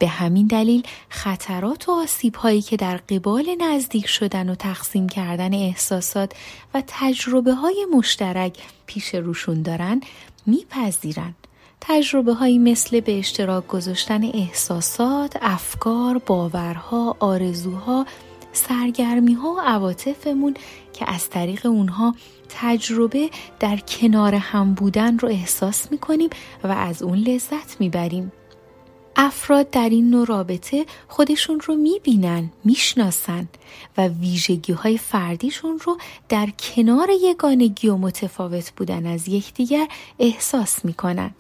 به 0.02 0.08
همین 0.08 0.48
دلیل 0.48 0.84
خطرات 1.10 1.90
و 1.90 1.92
آسیب 1.92 2.36
هایی 2.36 2.62
که 2.62 2.78
در 2.78 2.98
قبال 2.98 3.56
نزدیک 3.60 4.08
شدن 4.08 4.50
و 4.50 4.56
تقسیم 4.56 5.10
کردن 5.10 5.54
احساسات 5.54 6.34
و 6.74 6.84
تجربه 6.88 7.54
های 7.54 7.86
مشترک 7.96 8.58
پیش 8.86 9.16
روشون 9.16 9.62
دارن 9.62 10.02
میپذیرن. 10.46 11.36
تجربه 11.82 12.34
هایی 12.34 12.60
مثل 12.60 13.00
به 13.00 13.20
اشتراک 13.20 13.68
گذاشتن 13.68 14.24
احساسات، 14.24 15.38
افکار، 15.42 16.18
باورها، 16.18 17.16
آرزوها، 17.20 18.06
سرگرمی 18.54 19.34
ها 19.34 19.54
و 19.54 19.60
عواطفمون 19.60 20.54
که 20.94 21.12
از 21.12 21.30
طریق 21.30 21.66
اونها 21.66 22.16
تجربه 22.50 23.30
در 23.60 23.78
کنار 23.78 24.36
هم 24.36 24.74
بودن 24.74 25.20
رو 25.20 25.30
احساس 25.30 25.92
می‌کنیم 25.92 26.30
و 26.64 26.68
از 26.68 27.04
اون 27.04 27.18
لذت 27.18 27.76
می‌بریم. 27.80 28.32
افراد 29.16 29.70
در 29.70 29.90
این 29.90 30.10
نوع 30.10 30.28
رابطه 30.28 30.86
خودشون 31.08 31.60
رو 31.60 31.76
می‌بینن، 31.76 32.52
می‌شناسن 32.64 33.48
و 33.98 34.08
ویژگی 34.08 34.74
های 34.74 34.98
فردیشون 34.98 35.80
رو 35.80 35.98
در 36.30 36.50
کنار 36.50 37.10
یگانگی 37.22 37.88
و 37.88 37.98
متفاوت 37.98 38.72
بودن 38.76 39.06
از 39.06 39.28
یکدیگر 39.28 39.88
احساس 40.20 40.86
می‌کنن. 40.86 41.32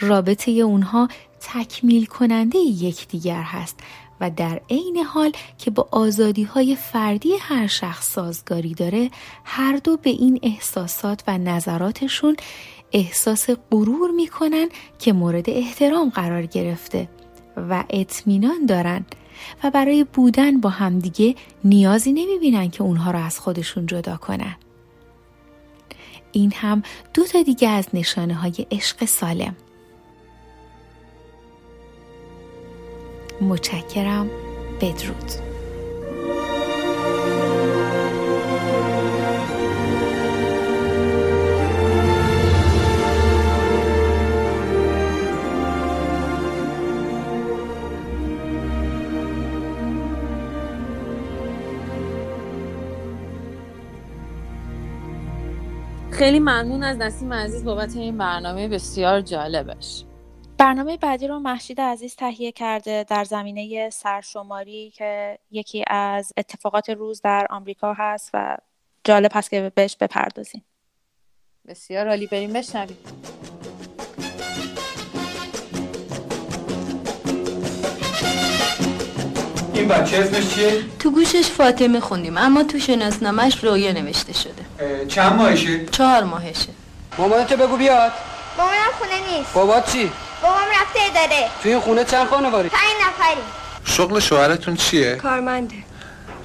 رابطه 0.00 0.50
اونها 0.50 1.08
تکمیل 1.40 2.06
کننده 2.06 2.58
یکدیگر 2.58 3.42
هست 3.42 3.80
و 4.20 4.30
در 4.30 4.60
عین 4.70 4.96
حال 4.96 5.32
که 5.58 5.70
با 5.70 5.88
آزادی 5.90 6.42
های 6.42 6.76
فردی 6.76 7.32
هر 7.40 7.66
شخص 7.66 8.12
سازگاری 8.12 8.74
داره 8.74 9.10
هر 9.44 9.76
دو 9.76 9.96
به 9.96 10.10
این 10.10 10.40
احساسات 10.42 11.22
و 11.26 11.38
نظراتشون 11.38 12.36
احساس 12.94 13.50
غرور 13.70 14.10
می‌کنن 14.10 14.68
که 14.98 15.12
مورد 15.12 15.50
احترام 15.50 16.10
قرار 16.10 16.46
گرفته 16.46 17.08
و 17.56 17.84
اطمینان 17.90 18.66
دارن 18.66 19.04
و 19.64 19.70
برای 19.70 20.04
بودن 20.04 20.60
با 20.60 20.70
همدیگه 20.70 21.34
نیازی 21.64 22.12
نمی‌بینن 22.12 22.70
که 22.70 22.82
اونها 22.82 23.10
رو 23.10 23.18
از 23.18 23.38
خودشون 23.38 23.86
جدا 23.86 24.16
کنن. 24.16 24.56
این 26.32 26.52
هم 26.52 26.82
دو 27.14 27.24
تا 27.24 27.42
دیگه 27.42 27.68
از 27.68 27.86
نشانه 27.94 28.34
های 28.34 28.66
عشق 28.70 29.04
سالم. 29.04 29.56
متشکرم 33.40 34.30
بدرود. 34.80 35.53
خیلی 56.14 56.38
ممنون 56.38 56.82
از 56.82 56.96
نسیم 56.96 57.32
عزیز 57.32 57.64
بابت 57.64 57.96
این 57.96 58.18
برنامه 58.18 58.68
بسیار 58.68 59.20
جالبش. 59.20 60.04
برنامه 60.58 60.96
بعدی 60.96 61.28
رو 61.28 61.38
محشید 61.38 61.80
عزیز 61.80 62.16
تهیه 62.16 62.52
کرده 62.52 63.04
در 63.08 63.24
زمینه 63.24 63.90
سرشماری 63.90 64.90
که 64.90 65.38
یکی 65.50 65.84
از 65.86 66.32
اتفاقات 66.36 66.90
روز 66.90 67.20
در 67.20 67.46
آمریکا 67.50 67.92
هست 67.92 68.30
و 68.34 68.56
جالب 69.04 69.30
هست 69.34 69.50
که 69.50 69.72
بهش 69.74 69.96
بپردازیم. 70.00 70.64
بسیار 71.68 72.08
عالی 72.08 72.26
بریم 72.26 72.52
بشنویم. 72.52 72.96
این 79.74 79.88
بچه 79.88 80.16
اسمش 80.16 80.54
چیه؟ 80.54 80.82
تو 80.98 81.10
گوشش 81.10 81.50
فاطمه 81.50 82.00
خوندیم 82.00 82.36
اما 82.36 82.62
تو 82.62 82.78
شناسنامش 82.78 83.64
رویا 83.64 83.92
نوشته 83.92 84.32
شده. 84.32 84.63
چند 85.08 85.32
ماهشه؟ 85.32 85.86
چهار 85.86 86.24
ماهشه 86.24 86.68
مامانتو 87.18 87.56
بگو 87.56 87.76
بیاد 87.76 88.12
مامانم 88.58 88.90
خونه 88.98 89.36
نیست 89.36 89.52
بابات 89.54 89.92
چی؟ 89.92 90.12
بابام 90.42 90.58
رفته 90.58 91.00
اداره 91.10 91.48
تو 91.62 91.68
این 91.68 91.80
خونه 91.80 92.04
چند 92.04 92.26
خانواری؟ 92.26 92.68
پنج 92.68 92.80
نفری 93.06 93.40
شغل 93.84 94.20
شوهرتون 94.20 94.76
چیه؟ 94.76 95.16
کارمنده 95.16 95.76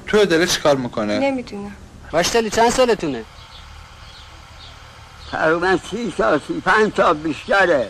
تو 0.06 0.18
اداره 0.18 0.46
چی 0.46 0.60
کار 0.60 0.76
می‌کنه؟ 0.76 1.18
نمی‌دونم 1.18 1.76
مشتلی 2.12 2.50
چند 2.50 2.70
سالتونه؟ 2.70 3.24
تقریبا 5.30 5.78
سی 5.90 6.14
سال 6.18 6.40
سی 6.48 6.60
پنج 6.60 6.92
سال 6.96 7.16
بیشتره 7.16 7.88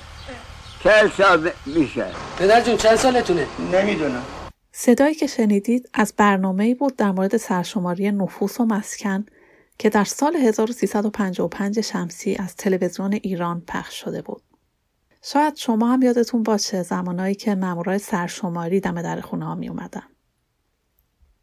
چهل 0.84 1.10
سال 1.18 1.50
میشه 1.66 2.06
پدر 2.38 2.60
جون 2.60 2.76
چند 2.76 2.96
سالتونه 2.96 3.46
نمی‌دونم 3.72 4.22
صدایی 4.72 5.14
که 5.14 5.26
شنیدید 5.26 5.90
از 5.94 6.14
برنامه‌ای 6.16 6.74
بود 6.74 6.96
در 6.96 7.10
مورد 7.10 7.36
سرشماری 7.36 8.10
نفوس 8.10 8.60
و 8.60 8.64
مسکن 8.64 9.26
که 9.80 9.90
در 9.90 10.04
سال 10.04 10.36
1355 10.36 11.80
شمسی 11.80 12.36
از 12.36 12.56
تلویزیون 12.56 13.12
ایران 13.12 13.62
پخش 13.66 14.00
شده 14.00 14.22
بود. 14.22 14.42
شاید 15.22 15.56
شما 15.56 15.92
هم 15.92 16.02
یادتون 16.02 16.42
باشه 16.42 16.82
زمانایی 16.82 17.34
که 17.34 17.54
مامورای 17.54 17.98
سرشماری 17.98 18.80
دم 18.80 19.02
در 19.02 19.20
خونه 19.20 19.44
ها 19.44 19.54
می 19.54 19.68
اومدن. 19.68 20.02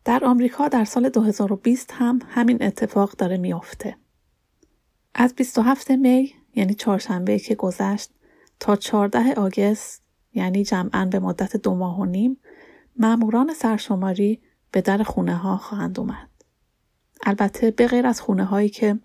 در 0.05 0.25
آمریکا 0.25 0.67
در 0.67 0.85
سال 0.85 1.09
2020 1.09 1.91
هم 1.93 2.19
همین 2.27 2.63
اتفاق 2.63 3.11
داره 3.11 3.37
میافته. 3.37 3.95
از 5.13 5.35
27 5.35 5.91
می 5.91 6.33
یعنی 6.55 6.73
چهارشنبه 6.73 7.39
که 7.39 7.55
گذشت 7.55 8.11
تا 8.59 8.75
14 8.75 9.33
آگست 9.33 10.03
یعنی 10.33 10.63
جمعا 10.63 11.05
به 11.05 11.19
مدت 11.19 11.57
دو 11.57 11.75
ماه 11.75 11.99
و 11.99 12.05
نیم 12.05 12.37
ماموران 12.95 13.53
سرشماری 13.53 14.41
به 14.71 14.81
در 14.81 15.03
خونه 15.03 15.35
ها 15.35 15.57
خواهند 15.57 15.99
اومد. 15.99 16.26
البته 17.25 17.71
به 17.71 17.87
غیر 17.87 18.07
از 18.07 18.21
خونه 18.21 18.45
هایی 18.45 18.69
که 18.69 18.99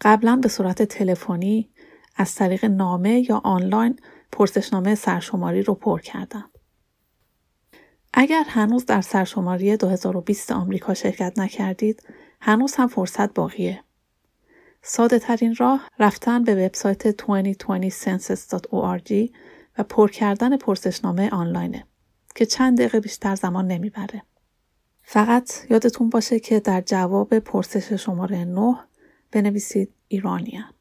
قبلا 0.00 0.36
به 0.36 0.48
صورت 0.48 0.82
تلفنی 0.82 1.70
از 2.16 2.34
طریق 2.34 2.64
نامه 2.64 3.30
یا 3.30 3.40
آنلاین 3.44 3.98
پرسشنامه 4.32 4.94
سرشماری 4.94 5.62
رو 5.62 5.74
پر 5.74 6.00
کردن. 6.00 6.44
اگر 8.12 8.44
هنوز 8.48 8.86
در 8.86 9.00
سرشماری 9.00 9.76
2020 9.76 10.52
آمریکا 10.52 10.94
شرکت 10.94 11.38
نکردید، 11.38 12.02
هنوز 12.40 12.74
هم 12.74 12.88
فرصت 12.88 13.34
باقیه. 13.34 13.84
ساده 14.82 15.18
ترین 15.18 15.54
راه 15.54 15.88
رفتن 15.98 16.44
به 16.44 16.66
وبسایت 16.66 17.22
2020census.org 17.22 19.30
و 19.78 19.82
پر 19.82 20.10
کردن 20.10 20.56
پرسشنامه 20.56 21.30
آنلاینه 21.30 21.84
که 22.34 22.46
چند 22.46 22.78
دقیقه 22.78 23.00
بیشتر 23.00 23.34
زمان 23.34 23.66
نمی‌بره. 23.66 24.22
فقط 25.10 25.50
یادتون 25.70 26.10
باشه 26.10 26.40
که 26.40 26.60
در 26.60 26.80
جواب 26.80 27.38
پرسش 27.38 27.92
شماره 27.92 28.44
9 28.44 28.76
بنویسید 29.32 29.94
ایرانیان. 30.08 30.72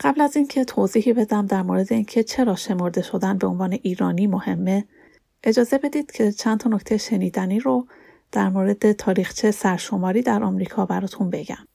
قبل 0.00 0.20
از 0.20 0.36
اینکه 0.36 0.64
توضیحی 0.64 1.12
بدم 1.12 1.46
در 1.46 1.62
مورد 1.62 1.92
اینکه 1.92 2.22
چرا 2.22 2.56
شمرده 2.56 3.02
شدن 3.02 3.38
به 3.38 3.46
عنوان 3.46 3.72
ایرانی 3.72 4.26
مهمه 4.26 4.84
اجازه 5.42 5.78
بدید 5.78 6.12
که 6.12 6.32
چند 6.32 6.60
تا 6.60 6.70
نکته 6.70 6.96
شنیدنی 6.96 7.60
رو 7.60 7.86
در 8.32 8.48
مورد 8.48 8.92
تاریخچه 8.92 9.50
سرشماری 9.50 10.22
در 10.22 10.42
آمریکا 10.42 10.86
براتون 10.86 11.30
بگم. 11.30 11.68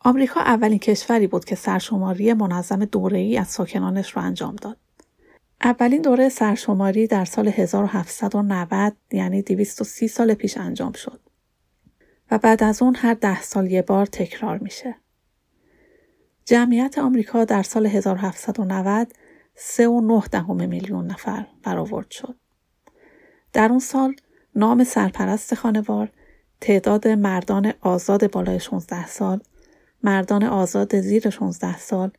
آمریکا 0.00 0.40
اولین 0.40 0.78
کشوری 0.78 1.26
بود 1.26 1.44
که 1.44 1.54
سرشماری 1.54 2.32
منظم 2.32 2.84
دوره‌ای 2.84 3.38
از 3.38 3.48
ساکنانش 3.48 4.16
رو 4.16 4.22
انجام 4.22 4.56
داد. 4.56 4.76
اولین 5.64 6.02
دوره 6.02 6.28
سرشماری 6.28 7.06
در 7.06 7.24
سال 7.24 7.48
1790 7.48 8.96
یعنی 9.12 9.42
230 9.42 10.08
سال 10.08 10.34
پیش 10.34 10.58
انجام 10.58 10.92
شد 10.92 11.20
و 12.30 12.38
بعد 12.38 12.62
از 12.62 12.82
اون 12.82 12.94
هر 12.96 13.14
ده 13.14 13.42
سال 13.42 13.70
یه 13.70 13.82
بار 13.82 14.06
تکرار 14.06 14.58
میشه. 14.58 14.94
جمعیت 16.44 16.98
آمریکا 16.98 17.44
در 17.44 17.62
سال 17.62 17.86
1790 17.86 19.12
سه 19.54 19.88
و 19.88 20.00
نه 20.00 20.22
دهم 20.30 20.68
میلیون 20.68 21.06
نفر 21.06 21.46
برآورد 21.62 22.10
شد. 22.10 22.36
در 23.52 23.68
اون 23.68 23.78
سال 23.78 24.16
نام 24.56 24.84
سرپرست 24.84 25.54
خانوار، 25.54 26.12
تعداد 26.60 27.08
مردان 27.08 27.72
آزاد 27.80 28.30
بالای 28.30 28.60
16 28.60 29.06
سال، 29.06 29.40
مردان 30.02 30.44
آزاد 30.44 31.00
زیر 31.00 31.30
16 31.30 31.78
سال، 31.78 32.10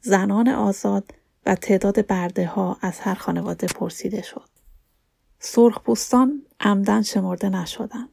زنان 0.00 0.48
آزاد 0.48 1.14
و 1.46 1.54
تعداد 1.54 2.06
برده 2.06 2.46
ها 2.46 2.78
از 2.80 3.00
هر 3.00 3.14
خانواده 3.14 3.66
پرسیده 3.66 4.22
شد. 4.22 4.48
سرخپوستان 5.38 6.42
عمدن 6.60 7.02
شمرده 7.02 7.48
نشدند. 7.48 8.08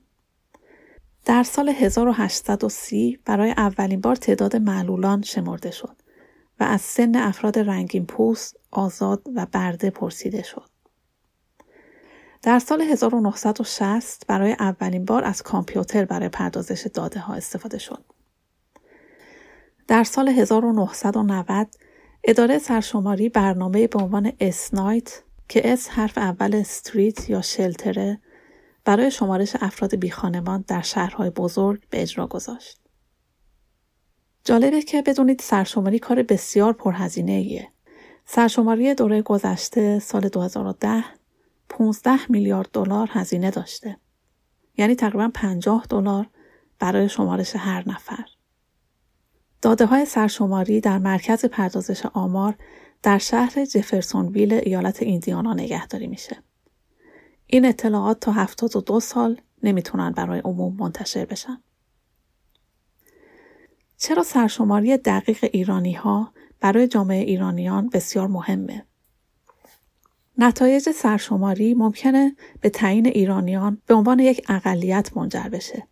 در 1.25 1.43
سال 1.43 1.69
1830 1.69 3.19
برای 3.25 3.51
اولین 3.51 4.01
بار 4.01 4.15
تعداد 4.15 4.55
معلولان 4.55 5.21
شمرده 5.21 5.71
شد 5.71 5.95
و 6.59 6.63
از 6.63 6.81
سن 6.81 7.15
افراد 7.15 7.59
رنگین 7.59 8.05
پوست، 8.05 8.59
آزاد 8.71 9.21
و 9.35 9.45
برده 9.45 9.89
پرسیده 9.89 10.43
شد. 10.43 10.69
در 12.41 12.59
سال 12.59 12.81
1960 12.81 14.27
برای 14.27 14.55
اولین 14.59 15.05
بار 15.05 15.23
از 15.23 15.41
کامپیوتر 15.41 16.05
برای 16.05 16.29
پردازش 16.29 16.87
داده 16.93 17.19
ها 17.19 17.33
استفاده 17.33 17.77
شد. 17.77 18.05
در 19.87 20.03
سال 20.03 20.29
1990 20.29 21.67
اداره 22.23 22.57
سرشماری 22.57 23.29
برنامه 23.29 23.87
به 23.87 23.99
عنوان 23.99 24.33
اسنایت 24.39 25.23
که 25.49 25.73
اس 25.73 25.89
حرف 25.89 26.17
اول 26.17 26.55
استریت 26.55 27.29
یا 27.29 27.41
شلتره 27.41 28.19
برای 28.85 29.11
شمارش 29.11 29.55
افراد 29.61 29.95
بیخانمان 29.95 30.65
در 30.67 30.81
شهرهای 30.81 31.29
بزرگ 31.29 31.83
به 31.89 32.01
اجرا 32.01 32.27
گذاشت. 32.27 32.79
جالبه 34.43 34.81
که 34.81 35.01
بدونید 35.01 35.39
سرشماری 35.39 35.99
کار 35.99 36.23
بسیار 36.23 36.73
پرهزینه 36.73 37.31
ایه. 37.31 37.67
سرشماری 38.25 38.93
دوره 38.93 39.21
گذشته 39.21 39.99
سال 39.99 40.29
2010 40.29 41.03
15 41.69 42.31
میلیارد 42.31 42.69
دلار 42.73 43.09
هزینه 43.11 43.51
داشته. 43.51 43.97
یعنی 44.77 44.95
تقریبا 44.95 45.31
50 45.33 45.85
دلار 45.89 46.29
برای 46.79 47.09
شمارش 47.09 47.55
هر 47.55 47.89
نفر. 47.89 48.25
داده 49.63 49.85
های 49.85 50.05
سرشماری 50.05 50.81
در 50.81 50.97
مرکز 50.97 51.45
پردازش 51.45 52.05
آمار 52.05 52.55
در 53.03 53.17
شهر 53.17 53.65
جفرسونویل 53.65 54.53
ایالت 54.53 55.03
ایندیانا 55.03 55.53
نگهداری 55.53 56.07
میشه. 56.07 56.37
این 57.47 57.65
اطلاعات 57.65 58.19
تا 58.19 58.31
72 58.31 58.99
سال 58.99 59.41
نمی‌تونن 59.63 60.11
برای 60.11 60.39
عموم 60.39 60.75
منتشر 60.79 61.25
بشن. 61.25 61.61
چرا 63.97 64.23
سرشماری 64.23 64.97
دقیق 64.97 65.49
ایرانی 65.53 65.93
ها 65.93 66.33
برای 66.59 66.87
جامعه 66.87 67.23
ایرانیان 67.23 67.89
بسیار 67.89 68.27
مهمه؟ 68.27 68.85
نتایج 70.37 70.89
سرشماری 70.89 71.73
ممکنه 71.73 72.35
به 72.61 72.69
تعیین 72.69 73.07
ایرانیان 73.07 73.81
به 73.87 73.93
عنوان 73.93 74.19
یک 74.19 74.45
اقلیت 74.49 75.17
منجر 75.17 75.49
بشه 75.49 75.87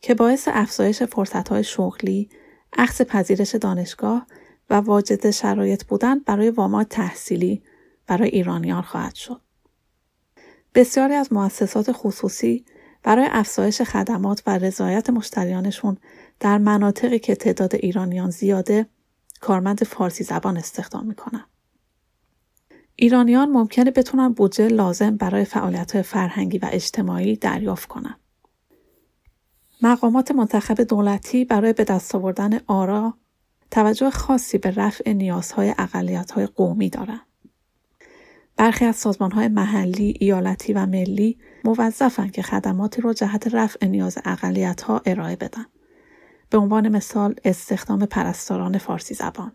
که 0.00 0.14
باعث 0.14 0.48
افزایش 0.52 1.02
فرصتهای 1.02 1.64
شغلی، 1.64 2.28
اخذ 2.72 3.02
پذیرش 3.02 3.54
دانشگاه 3.54 4.26
و 4.70 4.74
واجد 4.74 5.30
شرایط 5.30 5.84
بودن 5.84 6.18
برای 6.18 6.50
وامات 6.50 6.88
تحصیلی 6.88 7.62
برای 8.06 8.28
ایرانیان 8.28 8.82
خواهد 8.82 9.14
شد. 9.14 9.40
بسیاری 10.74 11.14
از 11.14 11.32
مؤسسات 11.32 11.92
خصوصی 11.92 12.64
برای 13.02 13.26
افزایش 13.30 13.82
خدمات 13.82 14.42
و 14.46 14.58
رضایت 14.58 15.10
مشتریانشون 15.10 15.96
در 16.40 16.58
مناطقی 16.58 17.18
که 17.18 17.34
تعداد 17.34 17.74
ایرانیان 17.74 18.30
زیاده 18.30 18.86
کارمند 19.40 19.84
فارسی 19.84 20.24
زبان 20.24 20.56
استخدام 20.56 21.06
می‌کنن. 21.06 21.44
ایرانیان 22.96 23.50
ممکنه 23.50 23.90
بتونن 23.90 24.28
بودجه 24.28 24.68
لازم 24.68 25.16
برای 25.16 25.44
فعالیت 25.44 26.02
فرهنگی 26.02 26.58
و 26.58 26.68
اجتماعی 26.72 27.36
دریافت 27.36 27.88
کنند. 27.88 28.20
مقامات 29.82 30.30
منتخب 30.30 30.80
دولتی 30.80 31.44
برای 31.44 31.72
به 31.72 31.84
دست 31.84 32.14
آوردن 32.14 32.60
آرا 32.66 33.14
توجه 33.70 34.10
خاصی 34.10 34.58
به 34.58 34.70
رفع 34.70 35.12
نیازهای 35.12 35.74
اقلیت‌های 35.78 36.46
قومی 36.46 36.90
دارند. 36.90 37.20
برخی 38.56 38.84
از 38.84 38.96
سازمانهای 38.96 39.48
محلی، 39.48 40.14
ایالتی 40.20 40.72
و 40.72 40.86
ملی 40.86 41.38
موظفند 41.64 42.32
که 42.32 42.42
خدماتی 42.42 43.02
را 43.02 43.12
جهت 43.12 43.54
رفع 43.54 43.86
نیاز 43.86 44.18
اقلیت‌ها 44.24 45.02
ارائه 45.06 45.36
بدن. 45.36 45.66
به 46.50 46.58
عنوان 46.58 46.88
مثال 46.88 47.34
استخدام 47.44 48.06
پرستاران 48.06 48.78
فارسی 48.78 49.14
زبان. 49.14 49.52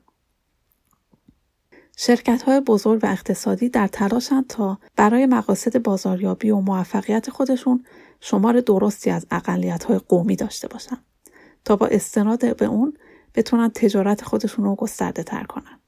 شرکت 1.98 2.42
های 2.42 2.60
بزرگ 2.60 3.00
و 3.04 3.08
اقتصادی 3.08 3.70
در 3.70 3.88
تلاشند 3.88 4.48
تا 4.48 4.80
برای 4.96 5.26
مقاصد 5.26 5.84
بازاریابی 5.84 6.50
و 6.50 6.60
موفقیت 6.60 7.30
خودشون 7.30 7.84
شمار 8.22 8.62
درستی 8.62 9.10
از 9.10 9.26
اقلیت 9.32 9.84
های 9.84 9.98
قومی 9.98 10.36
داشته 10.36 10.68
باشن 10.68 10.98
تا 11.66 11.76
با 11.76 11.88
استناد 11.88 12.58
به 12.58 12.66
اون 12.66 12.94
بتونن 13.36 13.70
تجارت 13.70 14.24
خودشون 14.24 14.66
رو 14.66 14.76
گسترده 14.76 15.24
تر 15.24 15.44
کنن. 15.44 15.80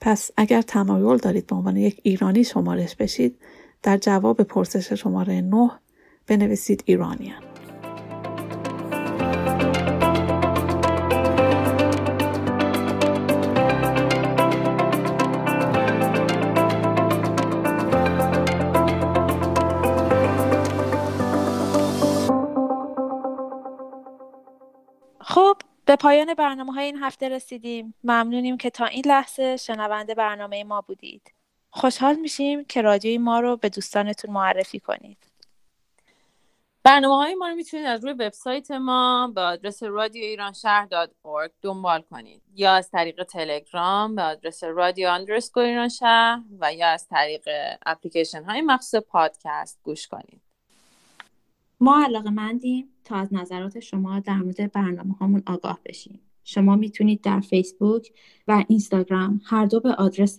پس 0.00 0.30
اگر 0.36 0.62
تمایل 0.62 1.16
دارید 1.16 1.46
به 1.46 1.56
عنوان 1.56 1.76
یک 1.76 2.00
ایرانی 2.02 2.44
شمارش 2.44 2.96
بشید 2.96 3.38
در 3.82 3.96
جواب 3.96 4.42
پرسش 4.42 4.92
شماره 4.92 5.40
9 5.40 5.70
بنویسید 6.26 6.82
ایرانیان. 6.86 7.51
به 25.92 25.96
پایان 25.96 26.34
برنامه 26.34 26.72
های 26.72 26.84
این 26.84 26.96
هفته 27.02 27.28
رسیدیم. 27.28 27.94
ممنونیم 28.04 28.56
که 28.56 28.70
تا 28.70 28.84
این 28.84 29.02
لحظه 29.06 29.56
شنونده 29.56 30.14
برنامه 30.14 30.64
ما 30.64 30.80
بودید. 30.80 31.32
خوشحال 31.70 32.16
میشیم 32.16 32.64
که 32.64 32.82
رادیوی 32.82 33.18
ما 33.18 33.40
رو 33.40 33.56
به 33.56 33.68
دوستانتون 33.68 34.30
معرفی 34.30 34.80
کنید. 34.80 35.18
برنامه 36.84 37.16
های 37.16 37.34
ما 37.34 37.48
رو 37.48 37.54
می‌تونید 37.54 37.86
از 37.86 38.04
روی 38.04 38.12
وبسایت 38.12 38.70
ما 38.70 39.32
به 39.34 39.40
آدرس 39.40 39.82
رادیو 39.82 40.24
ایران 40.24 40.52
شهر 40.52 40.88
دنبال 41.62 42.02
کنید 42.02 42.42
یا 42.54 42.72
از 42.72 42.90
طریق 42.90 43.22
تلگرام 43.22 44.14
به 44.14 44.22
آدرس 44.22 44.64
رادیو 44.64 45.08
اندرسکور 45.08 45.62
ایران 45.62 45.88
شهر 45.88 46.42
و 46.60 46.74
یا 46.74 46.88
از 46.88 47.08
طریق 47.08 47.48
اپلیکیشن 47.86 48.44
های 48.44 48.60
مخصوص 48.60 49.02
پادکست 49.02 49.80
گوش 49.82 50.08
کنید 50.08 50.51
ما 51.82 52.04
علاقه 52.04 52.30
مندیم 52.30 52.88
تا 53.04 53.16
از 53.16 53.34
نظرات 53.34 53.80
شما 53.80 54.20
در 54.20 54.36
مورد 54.36 54.72
برنامه 54.72 55.14
هامون 55.14 55.42
آگاه 55.46 55.80
بشیم. 55.86 56.20
شما 56.44 56.76
می‌تونید 56.76 57.20
در 57.20 57.40
فیسبوک 57.40 58.12
و 58.48 58.64
اینستاگرام 58.68 59.40
هر 59.44 59.66
دو 59.66 59.80
به 59.80 59.94
آدرس 59.94 60.38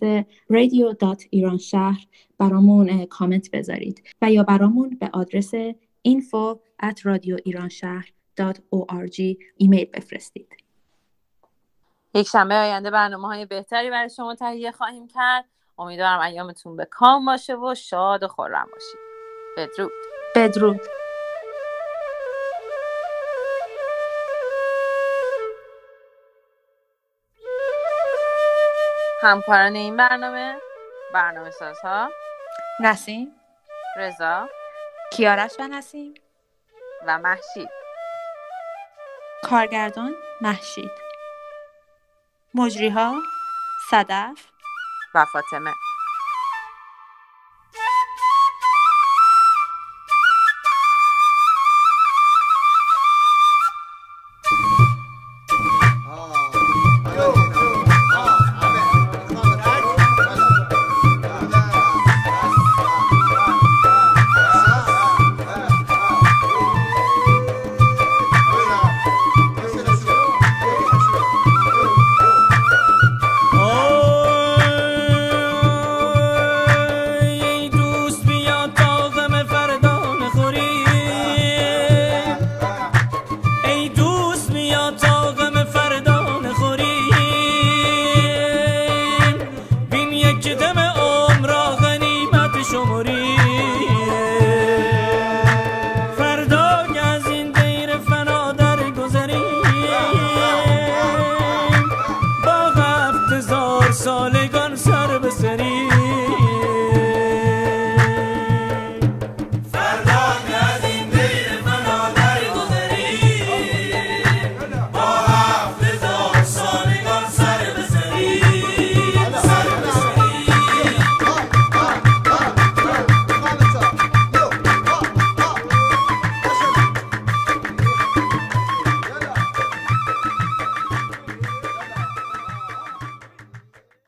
ایران 1.30 1.58
شهر 1.58 2.06
برامون 2.38 3.06
کامنت 3.06 3.50
بذارید 3.50 4.02
و 4.22 4.30
یا 4.30 4.42
برامون 4.42 4.98
به 5.00 5.10
آدرس 5.12 5.54
info 6.08 6.56
at 6.82 7.00
radioiranshahr.org 7.00 9.36
ایمیل 9.56 9.90
بفرستید. 9.94 10.48
یک 12.14 12.26
شنبه 12.26 12.54
آینده 12.54 12.90
برنامه 12.90 13.28
های 13.28 13.46
بهتری 13.46 13.90
برای 13.90 14.10
شما 14.10 14.34
تهیه 14.34 14.72
خواهیم 14.72 15.08
کرد. 15.08 15.44
امیدوارم 15.78 16.20
ایامتون 16.20 16.76
به 16.76 16.84
کام 16.84 17.24
باشه 17.24 17.56
و 17.56 17.74
شاد 17.74 18.22
و 18.22 18.28
خورم 18.28 18.66
باشید. 18.72 19.00
بدرود. 19.56 19.92
بدرود. 20.36 21.03
همکاران 29.24 29.74
این 29.74 29.96
برنامه 29.96 30.60
برنامه 31.14 31.50
سازها 31.50 32.10
نسیم. 32.80 33.32
رضا. 33.96 34.48
کیارش 35.12 35.52
و 35.58 35.68
نسیم. 35.68 36.14
و 37.06 37.18
محشید. 37.18 37.68
کارگردان 39.42 40.14
محشید. 40.40 40.90
مجریها 42.54 43.14
صدف 43.90 44.46
و 45.14 45.24
فاطمه. 45.24 45.72